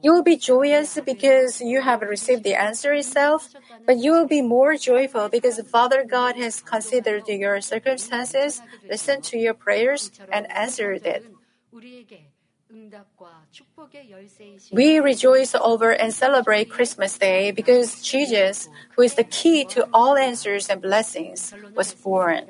[0.02, 3.50] You will be joyous because you have received the answer itself,
[3.86, 9.38] but you will be more joyful because Father God has considered your circumstances, listened to
[9.38, 11.26] your prayers, and answered it.
[14.72, 20.16] We rejoice over and celebrate Christmas Day because Jesus, who is the key to all
[20.16, 22.46] answers and blessings, was born.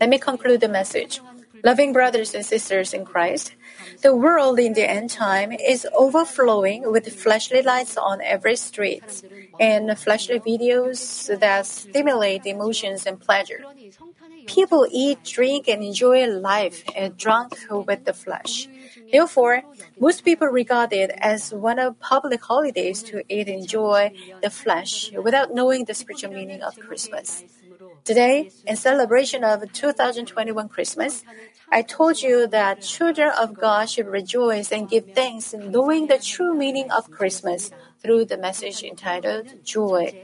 [0.00, 1.20] Let me conclude the message.
[1.62, 3.54] Loving brothers and sisters in Christ,
[4.02, 9.22] the world in the end time is overflowing with fleshly lights on every street
[9.60, 13.62] and fleshly videos that stimulate emotions and pleasure.
[14.46, 18.68] People eat, drink, and enjoy life and drunk with the flesh.
[19.12, 19.62] Therefore,
[19.98, 24.12] most people regard it as one of public holidays to eat and enjoy
[24.42, 27.44] the flesh without knowing the spiritual meaning of Christmas.
[28.04, 31.24] Today, in celebration of 2021 Christmas,
[31.70, 36.54] I told you that children of God should rejoice and give thanks knowing the true
[36.54, 37.70] meaning of Christmas
[38.02, 40.14] through the message entitled Joy.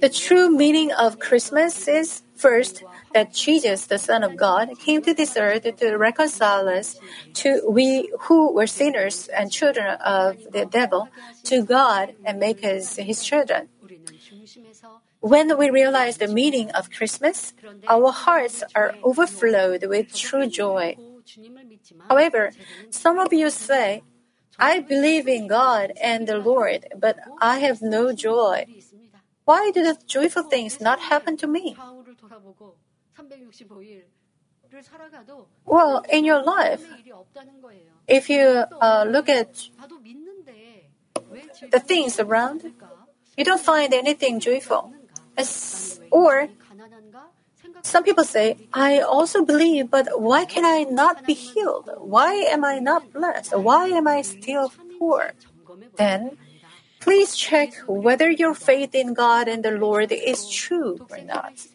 [0.00, 5.14] The true meaning of Christmas is first that Jesus, the Son of God, came to
[5.14, 6.98] this earth to reconcile us
[7.34, 11.08] to we who were sinners and children of the devil
[11.44, 13.68] to God and make us his children.
[15.20, 17.52] When we realize the meaning of Christmas,
[17.86, 20.96] our hearts are overflowed with true joy.
[22.08, 22.52] However,
[22.90, 24.02] some of you say,
[24.58, 28.66] I believe in God and the Lord, but I have no joy.
[29.50, 31.76] Why do the joyful things not happen to me?
[35.66, 36.82] Well, in your life,
[38.06, 38.44] if you
[38.80, 39.68] uh, look at
[41.74, 42.62] the things around,
[43.36, 44.92] you don't find anything joyful.
[45.36, 46.46] As, or
[47.82, 51.90] some people say, I also believe, but why can I not be healed?
[51.98, 53.58] Why am I not blessed?
[53.58, 55.32] Why am I still poor?
[55.96, 56.38] Then,
[57.00, 61.66] please check whether your faith in God and the Lord is true or not.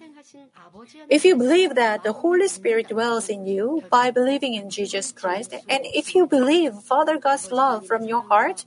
[1.10, 5.54] If you believe that the Holy Spirit dwells in you by believing in Jesus Christ,
[5.70, 8.66] and if you believe Father God's love from your heart,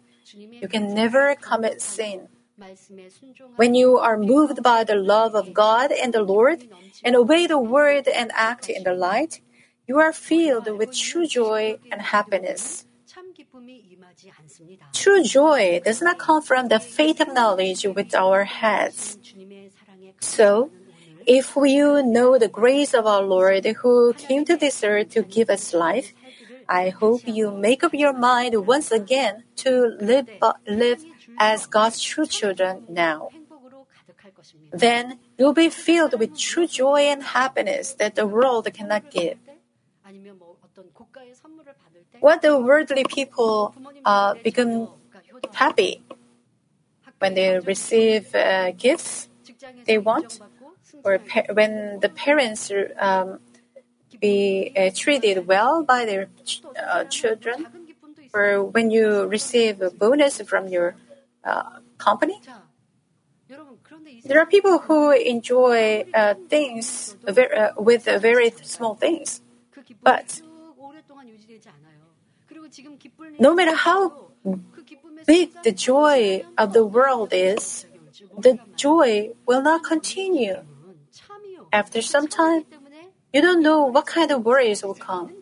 [0.61, 2.29] you can never commit sin.
[3.57, 6.65] When you are moved by the love of God and the Lord
[7.05, 9.41] and obey the word and act in the light,
[9.87, 12.85] you are filled with true joy and happiness.
[14.93, 19.19] True joy does not come from the faith of knowledge with our heads.
[20.21, 20.71] So,
[21.27, 25.51] if you know the grace of our Lord who came to this earth to give
[25.51, 26.13] us life,
[26.69, 30.29] I hope you make up your mind once again to live,
[30.67, 31.05] live
[31.39, 33.31] as God's true children now.
[34.73, 39.39] Then you'll be filled with true joy and happiness that the world cannot give.
[42.21, 44.89] What the worldly people uh, become
[45.53, 46.03] happy
[47.19, 49.29] when they receive uh, gifts
[49.87, 50.41] they want,
[51.05, 53.39] or pa- when the parents um,
[54.21, 57.67] be uh, treated well by their ch- uh, children,
[58.35, 60.95] or when you receive a bonus from your
[61.45, 62.41] uh, company.
[64.25, 69.41] There are people who enjoy uh, things very, with very small things,
[70.03, 70.43] but
[73.39, 74.15] no matter how
[75.27, 77.87] big the joy of the world is,
[78.37, 80.63] the joy will not continue.
[81.73, 82.65] After some time,
[83.33, 85.35] you don't know what kind of worries will come.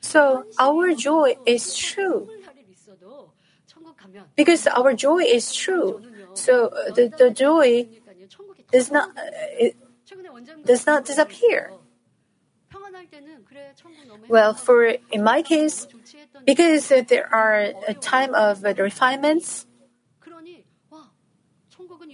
[0.00, 2.28] So our joy is true.
[4.36, 6.00] Because our joy is true.
[6.34, 7.88] So the, the joy
[8.70, 9.22] does not uh,
[9.58, 9.76] it
[10.64, 11.72] does not disappear.
[14.28, 15.86] Well, for in my case,
[16.44, 19.66] because there are a time of refinements,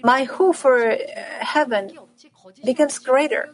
[0.03, 0.97] my hope for
[1.40, 1.92] heaven
[2.64, 3.49] becomes greater.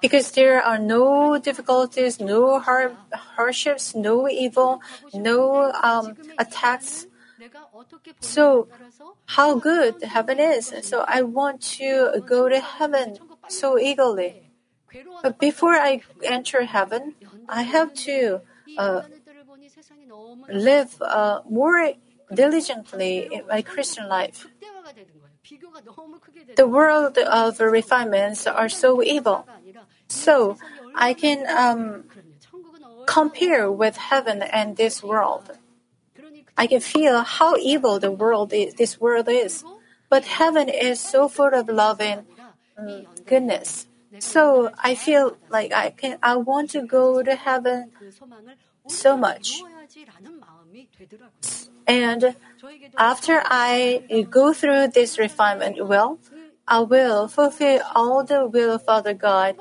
[0.00, 4.80] Because there are no difficulties, no hard, hardships, no evil,
[5.14, 7.06] no um, attacks.
[8.20, 8.68] So,
[9.26, 10.72] how good heaven is.
[10.82, 14.49] So, I want to go to heaven so eagerly.
[15.22, 17.14] But before I enter heaven,
[17.48, 18.40] I have to
[18.76, 19.02] uh,
[20.48, 21.92] live uh, more
[22.32, 24.46] diligently in my Christian life.
[26.56, 29.46] The world of refinements are so evil.
[30.08, 30.56] So
[30.94, 32.04] I can um,
[33.06, 35.58] compare with heaven and this world.
[36.56, 39.64] I can feel how evil the world is, this world is.
[40.08, 42.26] But heaven is so full of love and
[42.76, 43.86] um, goodness.
[44.18, 47.92] So I feel like I can I want to go to heaven
[48.88, 49.62] so much.
[51.86, 52.34] And
[52.98, 56.18] after I go through this refinement well,
[56.66, 59.56] I will fulfill all the will of Father God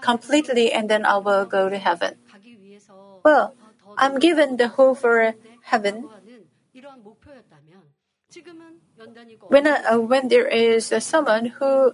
[0.00, 2.16] completely and then I will go to heaven.
[3.24, 3.54] Well,
[3.96, 6.08] I'm given the hope for heaven.
[9.48, 11.92] When, uh, when there is someone who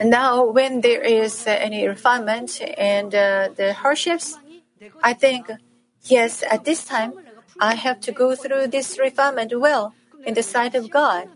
[0.00, 4.38] now when there is any refinement and uh, the hardships,
[5.02, 5.50] I think,
[6.04, 7.12] yes, at this time,
[7.60, 9.94] I have to go through this refinement well
[10.24, 11.28] in the sight of God.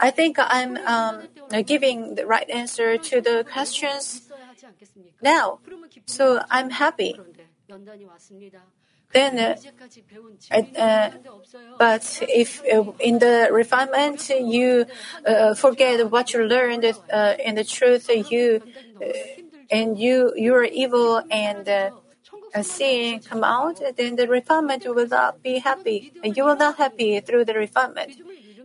[0.00, 1.28] I think I'm um,
[1.64, 4.30] giving the right answer to the questions
[5.22, 5.60] now,
[6.06, 7.20] so I'm happy.
[9.14, 11.10] Then, uh, uh,
[11.78, 14.86] but if uh, in the refinement you
[15.24, 18.60] uh, forget what you learned uh, in the truth, you
[19.00, 19.06] uh,
[19.70, 21.90] and you you are evil and uh,
[22.62, 26.12] sin come out, then the refinement will not be happy.
[26.22, 28.16] You will not happy through the refinement.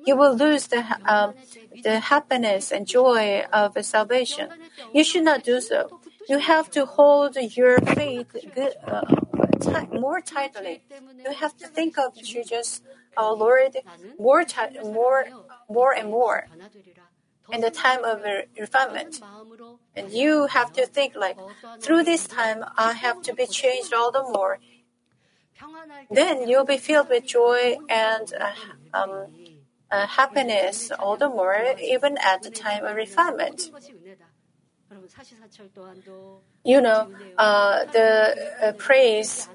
[0.06, 1.36] You will lose the um,
[1.84, 4.50] the happiness and joy of salvation.
[4.94, 6.00] You should not do so.
[6.28, 8.74] You have to hold your faith good,
[9.92, 10.82] more tightly.
[11.26, 12.82] You have to think of Jesus,
[13.18, 13.78] our Lord,
[14.18, 14.46] more,
[14.84, 15.26] more,
[15.70, 16.48] more and more
[17.52, 18.24] in the time of
[18.58, 19.22] refinement.
[19.96, 21.38] And you have to think like,
[21.80, 24.60] through this time, I have to be changed all the more.
[26.10, 28.52] Then you'll be filled with joy and uh,
[28.94, 29.28] um,
[29.92, 33.72] uh, happiness all the more, even at the time of refinement.
[36.64, 39.50] You know, uh, the uh, praise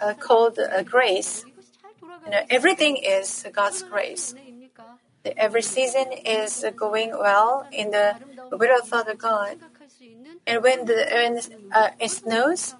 [0.00, 1.44] uh, called uh, grace.
[2.24, 4.34] You know, everything is God's grace.
[5.36, 8.16] Every season is going well in the
[8.50, 9.58] will of Father God.
[10.46, 11.40] And when, the, when
[11.72, 12.74] uh, it snows,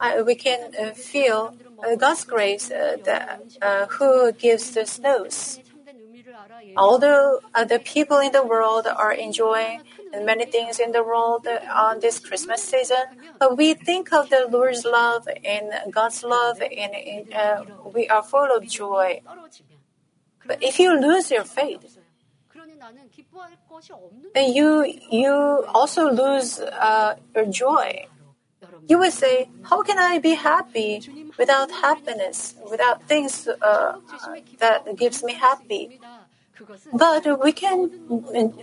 [0.00, 5.60] uh, we can uh, feel uh, God's grace, uh, the, uh, who gives the snows.
[6.76, 9.82] Although the people in the world are enjoying
[10.24, 13.04] many things in the world on this Christmas season,
[13.38, 16.92] but we think of the Lord's love and God's love, and
[17.94, 19.20] we are full of joy.
[20.46, 21.98] But if you lose your faith,
[24.36, 28.06] you you also lose uh, your joy.
[28.88, 31.02] You will say, "How can I be happy
[31.36, 33.98] without happiness, without things uh,
[34.58, 36.00] that gives me happy?"
[36.92, 37.90] But we can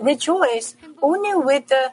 [0.01, 1.91] rejoice only with the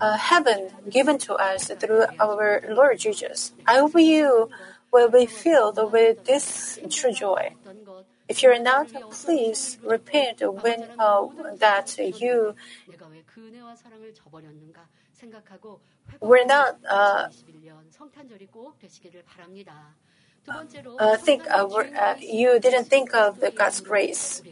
[0.00, 3.52] uh, heaven given to us through our Lord Jesus.
[3.66, 4.50] I hope you
[4.92, 7.54] will be filled with this true joy.
[8.28, 11.26] If you're not, please repent when uh,
[11.58, 12.54] that you
[16.20, 17.28] were not uh,
[20.98, 24.42] uh, think uh, uh, you didn't think of the God's grace.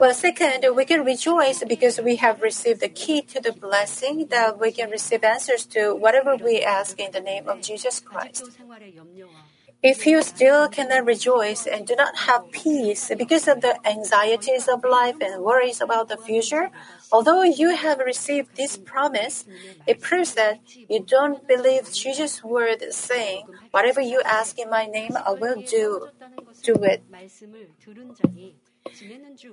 [0.00, 4.58] Well, second, we can rejoice because we have received the key to the blessing that
[4.58, 8.58] we can receive answers to whatever we ask in the name of Jesus Christ.
[9.82, 14.82] If you still cannot rejoice and do not have peace because of the anxieties of
[14.84, 16.70] life and worries about the future,
[17.12, 19.44] although you have received this promise,
[19.86, 25.16] it proves that you don't believe Jesus' word saying, Whatever you ask in my name,
[25.16, 26.08] I will do,
[26.62, 27.02] do it.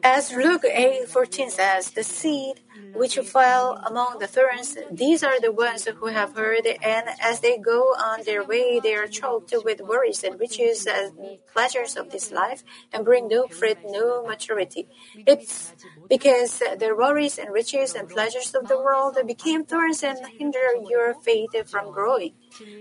[0.04, 2.62] As Luke 8:14 says, the seed
[2.94, 7.58] which fell among the thorns, these are the ones who have heard, and as they
[7.58, 11.12] go on their way, they are choked with worries and riches and
[11.52, 14.88] pleasures of this life, and bring no fruit, no maturity.
[15.26, 15.74] It's
[16.08, 21.16] because the worries and riches and pleasures of the world became thorns and hinder your
[21.16, 22.34] faith from growing.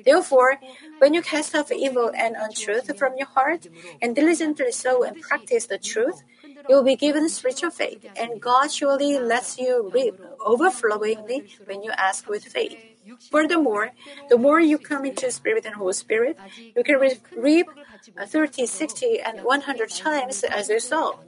[0.04, 0.58] Therefore,
[0.98, 3.66] when you cast off evil and untruth from your heart,
[4.02, 6.22] and diligently sow and practice the truth,
[6.68, 11.92] you will be given spiritual faith, and God surely lets you reap overflowingly when you
[11.98, 12.84] ask with faith.
[13.30, 13.90] Furthermore,
[14.28, 16.38] the more you come into Spirit and Holy Spirit,
[16.76, 16.96] you can
[17.36, 17.66] reap
[18.20, 21.20] 30, 60, and 100 times as you sow.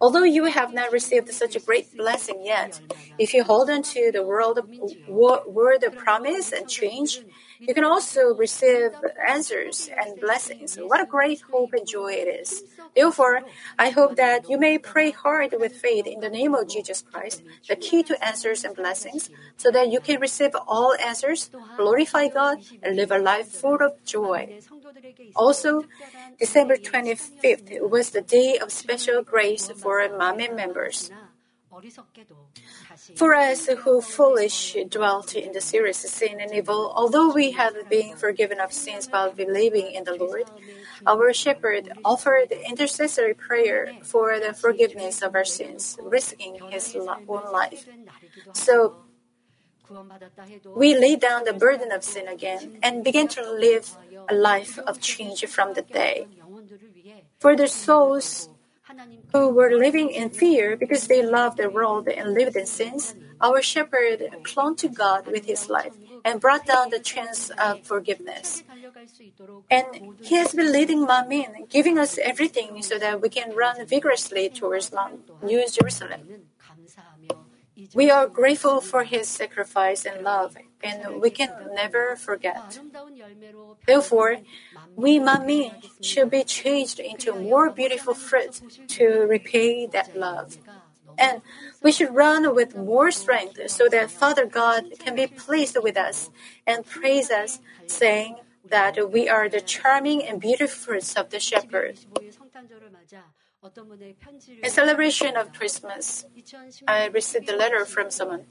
[0.00, 2.80] Although you have not received such a great blessing yet,
[3.18, 4.60] if you hold on to the world,
[5.06, 7.20] word of promise and change,
[7.66, 8.92] you can also receive
[9.28, 10.78] answers and blessings.
[10.80, 12.62] What a great hope and joy it is.
[12.94, 13.42] Therefore,
[13.78, 17.42] I hope that you may pray hard with faith in the name of Jesus Christ,
[17.68, 22.58] the key to answers and blessings, so that you can receive all answers, glorify God,
[22.82, 24.48] and live a life full of joy.
[25.34, 25.84] Also,
[26.38, 31.10] December 25th was the day of special grace for Manmin members.
[33.14, 38.16] For us who foolish dwelt in the serious sin and evil, although we have been
[38.16, 40.50] forgiven of sins by believing in the Lord,
[41.06, 47.86] our shepherd offered intercessory prayer for the forgiveness of our sins, risking his own life.
[48.52, 48.96] So
[50.74, 53.96] we lay down the burden of sin again and begin to live
[54.28, 56.26] a life of change from the day.
[57.38, 58.48] For the souls
[59.32, 63.62] who were living in fear because they loved the world and lived in sins, our
[63.62, 68.62] shepherd clung to God with his life and brought down the chance of forgiveness.
[69.70, 69.86] And
[70.20, 74.90] he has been leading Manmin, giving us everything so that we can run vigorously towards
[75.42, 76.20] New Jerusalem.
[77.94, 82.80] We are grateful for his sacrifice and love, and we can never forget.
[83.86, 84.38] Therefore,
[84.96, 85.72] we Manmin
[86.02, 90.58] should be changed into more beautiful fruit to repay that love.
[91.18, 91.42] And
[91.82, 96.30] we should run with more strength so that Father God can be pleased with us
[96.66, 101.98] and praise us, saying that we are the charming and beautiful fruits of the shepherd.
[103.60, 106.24] In celebration of Christmas,
[106.86, 108.46] I received a letter from someone.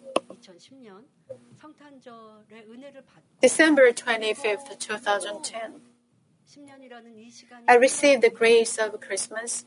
[3.41, 5.81] December 25th, 2010.
[7.67, 9.65] I received the grace of Christmas.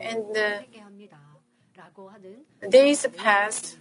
[0.00, 0.64] And the
[2.68, 3.78] days passed,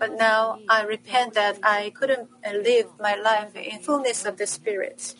[0.00, 5.14] but now I repent that I couldn't live my life in fullness of the Spirit.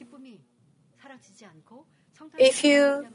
[2.39, 3.07] If you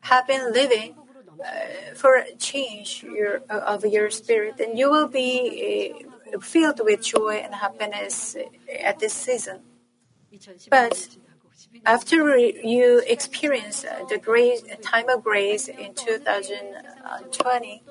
[0.00, 0.94] have been living
[1.44, 6.04] uh, for a change your, uh, of your spirit, then you will be
[6.34, 8.36] uh, filled with joy and happiness
[8.82, 9.60] at this season.
[10.70, 11.16] But
[11.84, 17.82] after you experience the grace, time of grace in 2020,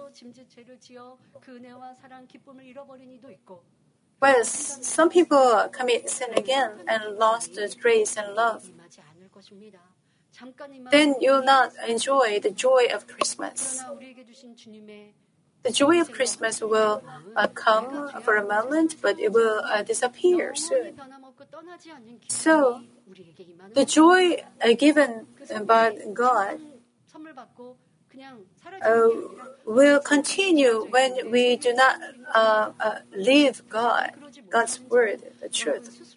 [4.19, 8.71] well, some people commit sin again and lost the grace and love.
[10.91, 13.83] Then you'll not enjoy the joy of Christmas.
[15.63, 17.03] The joy of Christmas will
[17.35, 20.93] uh, come for a moment, but it will uh, disappear soon.
[22.27, 22.81] So,
[23.73, 25.27] the joy uh, given
[25.65, 26.59] by God
[28.81, 29.09] uh,
[29.65, 31.99] will continue when we do not
[32.33, 34.11] uh, uh, live God,
[34.49, 36.15] God's word, the truth.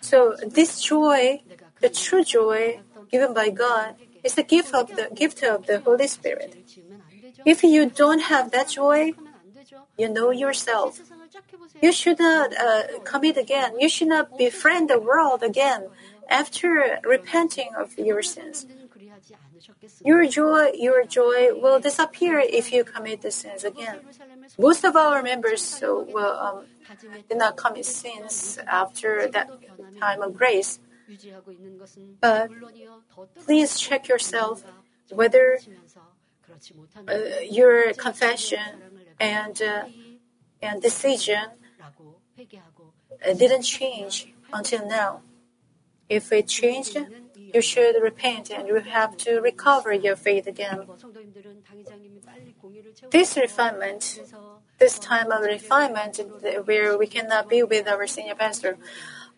[0.00, 1.42] So this joy,
[1.80, 6.06] the true joy given by God, is the gift of the gift of the Holy
[6.06, 6.56] Spirit.
[7.44, 9.12] If you don't have that joy,
[9.96, 11.00] you know yourself.
[11.80, 13.78] You should not uh, commit again.
[13.78, 15.88] You should not befriend the world again
[16.28, 18.66] after repenting of your sins.
[20.04, 24.00] Your joy, your joy will disappear if you commit the sins again.
[24.58, 26.64] Most of our members will um,
[27.28, 29.48] did not commit sins after that
[30.00, 30.80] time of grace.
[32.20, 32.50] But
[33.44, 34.64] please check yourself
[35.10, 35.58] whether
[37.08, 37.14] uh,
[37.48, 38.68] your confession
[39.18, 39.84] and uh,
[40.60, 41.44] and decision
[42.38, 45.22] uh, didn't change until now.
[46.08, 46.96] If it changed,
[47.54, 50.86] you should repent and you have to recover your faith again.
[53.10, 54.20] This refinement,
[54.78, 56.20] this time of refinement,
[56.64, 58.78] where we cannot be with our senior pastor.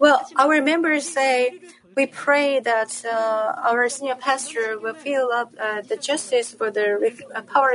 [0.01, 1.61] Well, our members say
[1.95, 6.97] we pray that uh, our senior pastor will fill up uh, the justice for the
[6.99, 7.75] re- uh, power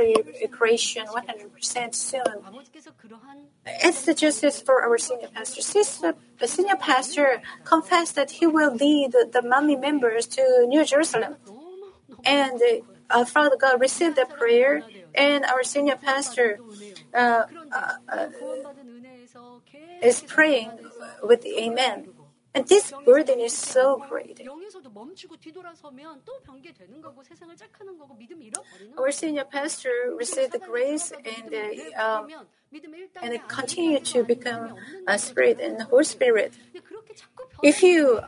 [0.50, 2.22] creation 100% soon.
[3.64, 5.62] It's the justice for our senior pastor.
[5.62, 6.16] Since the,
[6.48, 11.36] senior pastor confessed that he will lead the, Manmin members to New Jerusalem,
[12.24, 12.60] and
[13.08, 14.82] uh, Father God received the prayer,
[15.14, 16.58] and our senior pastor
[17.14, 18.26] uh, uh,
[20.02, 20.70] is praying
[21.22, 22.08] with Amen.
[22.56, 24.40] And this burden is so great.
[28.96, 32.28] Our senior pastor received the grace and uh, um,
[33.22, 34.74] and continue to become
[35.06, 36.52] a spirit and Holy Spirit.
[37.62, 38.20] If you,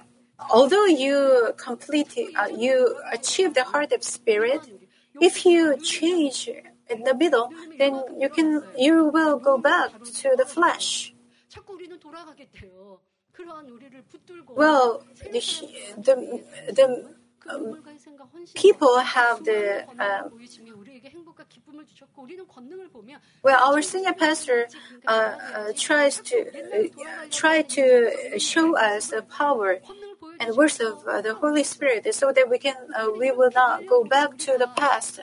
[0.51, 4.61] although you complete, uh, you achieve the heart of spirit,
[5.21, 6.51] if you change
[6.91, 11.15] in the middle, then you can, you will go back to the flesh.
[14.49, 15.41] Well, the,
[15.97, 17.09] the, the
[17.49, 17.83] um,
[18.55, 20.33] people have the um,
[23.43, 24.69] well, our senior pastor
[25.07, 29.79] uh, uh, tries to uh, try to show us the power
[30.41, 33.87] and works of uh, the Holy Spirit, so that we can uh, we will not
[33.87, 35.21] go back to the past.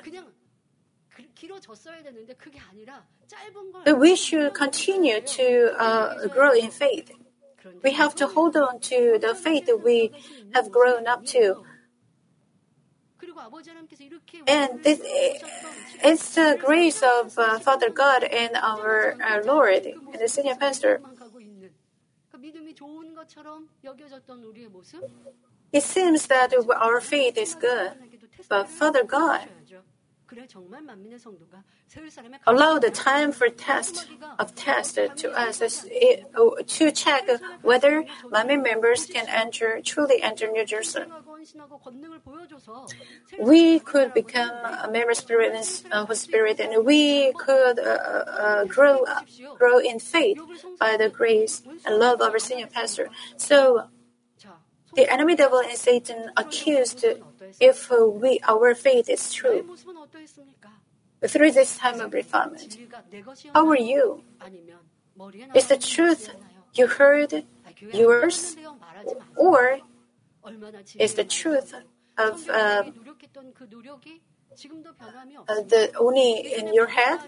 [3.85, 7.11] But we should continue to uh, grow in faith.
[7.83, 10.11] We have to hold on to the faith that we
[10.53, 11.63] have grown up to.
[14.47, 20.27] And this, it's the grace of uh, Father God and our, our Lord and the
[20.27, 21.01] senior pastor.
[25.71, 27.91] It seems that our faith is good,
[28.47, 29.49] but Father God
[32.47, 34.07] allow the time for test
[34.39, 35.85] of test to us
[36.35, 37.23] oh, to check
[37.61, 41.11] whether Manmin members can enter truly enter New Jerusalem.
[43.39, 49.05] We could become a member spirit and uh, spirit, and we could uh, uh, grow
[49.57, 50.39] grow in faith
[50.79, 53.09] by the grace and love of our senior pastor.
[53.37, 53.87] So
[54.95, 57.05] the enemy devil and Satan accused
[57.59, 59.75] if we, our faith is true.
[61.25, 62.77] Through this time of refinement,
[63.53, 64.23] how are you?
[65.53, 66.29] Is the truth
[66.73, 67.43] you heard
[67.93, 68.55] yours?
[69.35, 69.79] Or
[70.97, 71.73] is the truth
[72.17, 72.83] of uh,
[75.47, 77.19] uh, the only in your head?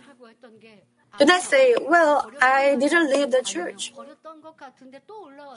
[1.17, 3.93] Do not say, well, I didn't leave the church.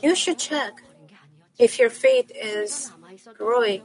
[0.03, 0.83] You should check
[1.61, 2.91] if your faith is
[3.37, 3.83] growing,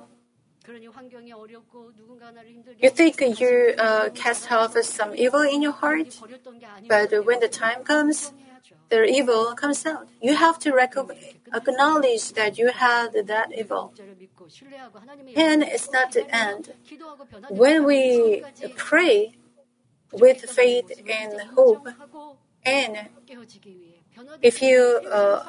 [2.82, 6.20] you think you uh, cast off some evil in your heart,
[6.88, 8.32] but when the time comes,
[8.90, 10.08] the evil comes out.
[10.22, 10.76] You have to
[11.54, 13.94] acknowledge that you had that evil.
[15.36, 16.74] And it's not the end.
[17.50, 18.44] When we
[18.76, 19.36] pray
[20.12, 21.88] with faith and hope
[22.64, 23.10] and
[24.42, 25.44] if you uh,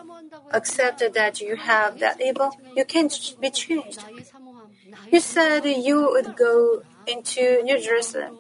[0.52, 4.04] accept that you have that evil, you can't be changed.
[5.10, 8.38] You said you would go into New Jerusalem,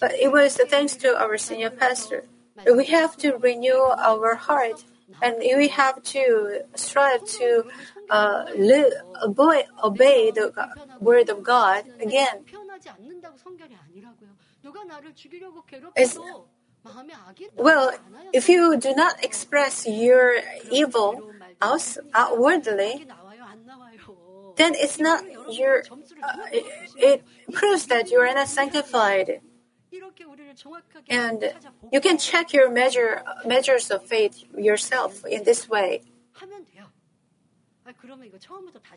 [0.00, 2.24] but it was thanks to our senior pastor.
[2.66, 4.84] We have to renew our heart,
[5.22, 7.64] and we have to strive to
[8.10, 8.92] uh, live,
[9.22, 10.52] obey, obey the
[11.00, 12.44] word of God again.
[15.96, 16.18] It's,
[17.56, 17.92] well,
[18.32, 21.30] if you do not express your evil
[21.60, 23.06] out, outwardly,
[24.56, 25.84] then it's not your.
[26.22, 26.64] Uh, it,
[26.96, 29.40] it proves that you are not sanctified.
[31.08, 31.52] And
[31.92, 36.02] you can check your measure measures of faith yourself in this way.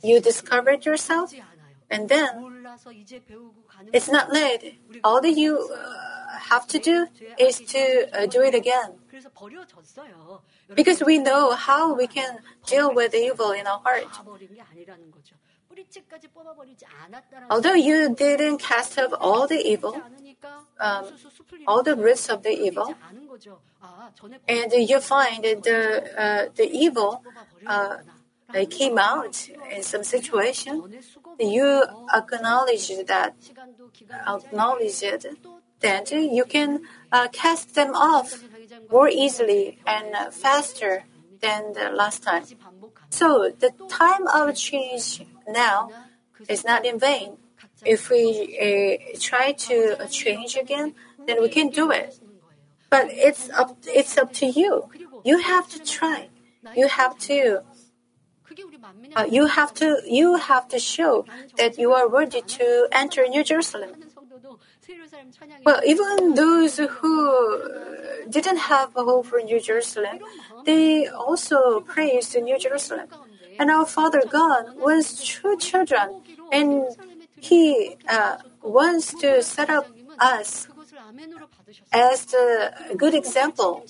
[0.02, 1.34] You discovered yourself,
[1.92, 2.30] and then
[3.92, 4.80] it's not late.
[5.04, 7.08] All that you uh, have to do
[7.40, 8.94] is to uh, do it again.
[10.76, 14.06] Because we know how we can deal with evil in our heart.
[17.50, 20.02] Although you didn't cast off all the evil,
[20.80, 21.06] um,
[21.68, 22.96] all the roots of the evil,
[24.48, 25.80] and you find the
[26.18, 27.24] uh, the evil
[27.66, 27.98] uh,
[28.70, 30.84] came out in some situation,
[31.40, 33.36] you acknowledge that,
[34.28, 35.26] acknowledge it,
[35.80, 36.82] then you can
[37.12, 38.44] uh, cast them off
[38.92, 41.04] more easily and faster
[41.42, 42.44] than the last time.
[43.10, 45.92] So the time of change now
[46.48, 47.38] is not in vain.
[47.86, 48.20] If we
[48.60, 50.96] uh, try to change again,
[51.26, 52.20] then we can do it.
[52.90, 54.90] But it's up, it's up to you.
[55.24, 56.30] You have to try.
[56.76, 57.62] You have to
[59.16, 61.26] uh, you have to you have to show
[61.58, 63.92] that you are worthy to enter New Jerusalem.
[65.66, 67.18] Well, even those who
[68.30, 70.20] didn't have hope for New Jerusalem,
[70.66, 73.08] they also praised New Jerusalem.
[73.60, 76.22] And our Father God wants true children,
[76.52, 76.86] and
[77.38, 79.88] He uh, wants to set up
[80.20, 80.68] us
[81.92, 83.86] as the good example.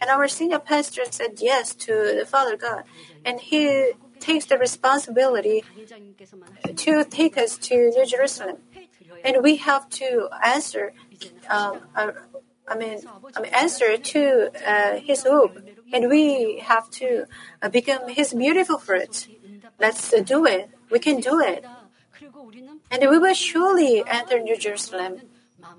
[0.00, 2.84] And our senior pastor said yes to the Father God,
[3.24, 3.92] and he
[4.26, 5.62] takes the responsibility
[6.84, 8.56] to take us to New Jerusalem.
[9.24, 10.92] And we have to answer,
[11.48, 12.12] um, uh,
[12.66, 12.98] I, mean,
[13.36, 14.22] I mean, answer to
[14.72, 15.54] uh, His hope.
[15.92, 17.26] And we have to
[17.62, 19.28] uh, become His beautiful fruit.
[19.78, 20.02] Let's
[20.34, 20.70] do it.
[20.90, 21.64] We can do it.
[22.90, 25.20] And we will surely enter New Jerusalem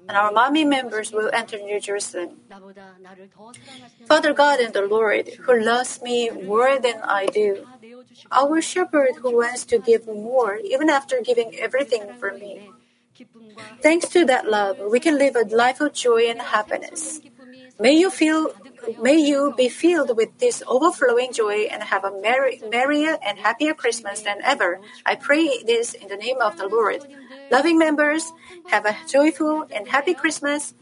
[0.08, 2.38] and our Manmin members will enter New Jerusalem.
[4.06, 7.68] Father God and the Lord, who loves me more than I do,
[8.32, 12.72] our shepherd who wants to give more, even after giving everything for me.
[13.82, 17.22] Thanks to that love, we can live a life of joy and happiness.
[17.80, 18.54] May you feel
[19.02, 23.74] may you be filled with this overflowing joy and have a merry, merrier and happier
[23.74, 24.80] Christmas than ever.
[25.06, 27.06] I pray this in the name of the Lord.
[27.52, 28.32] Loving members,
[28.68, 30.74] have a joyful and happy Christmas.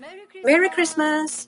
[0.44, 1.48] Merry Christmas.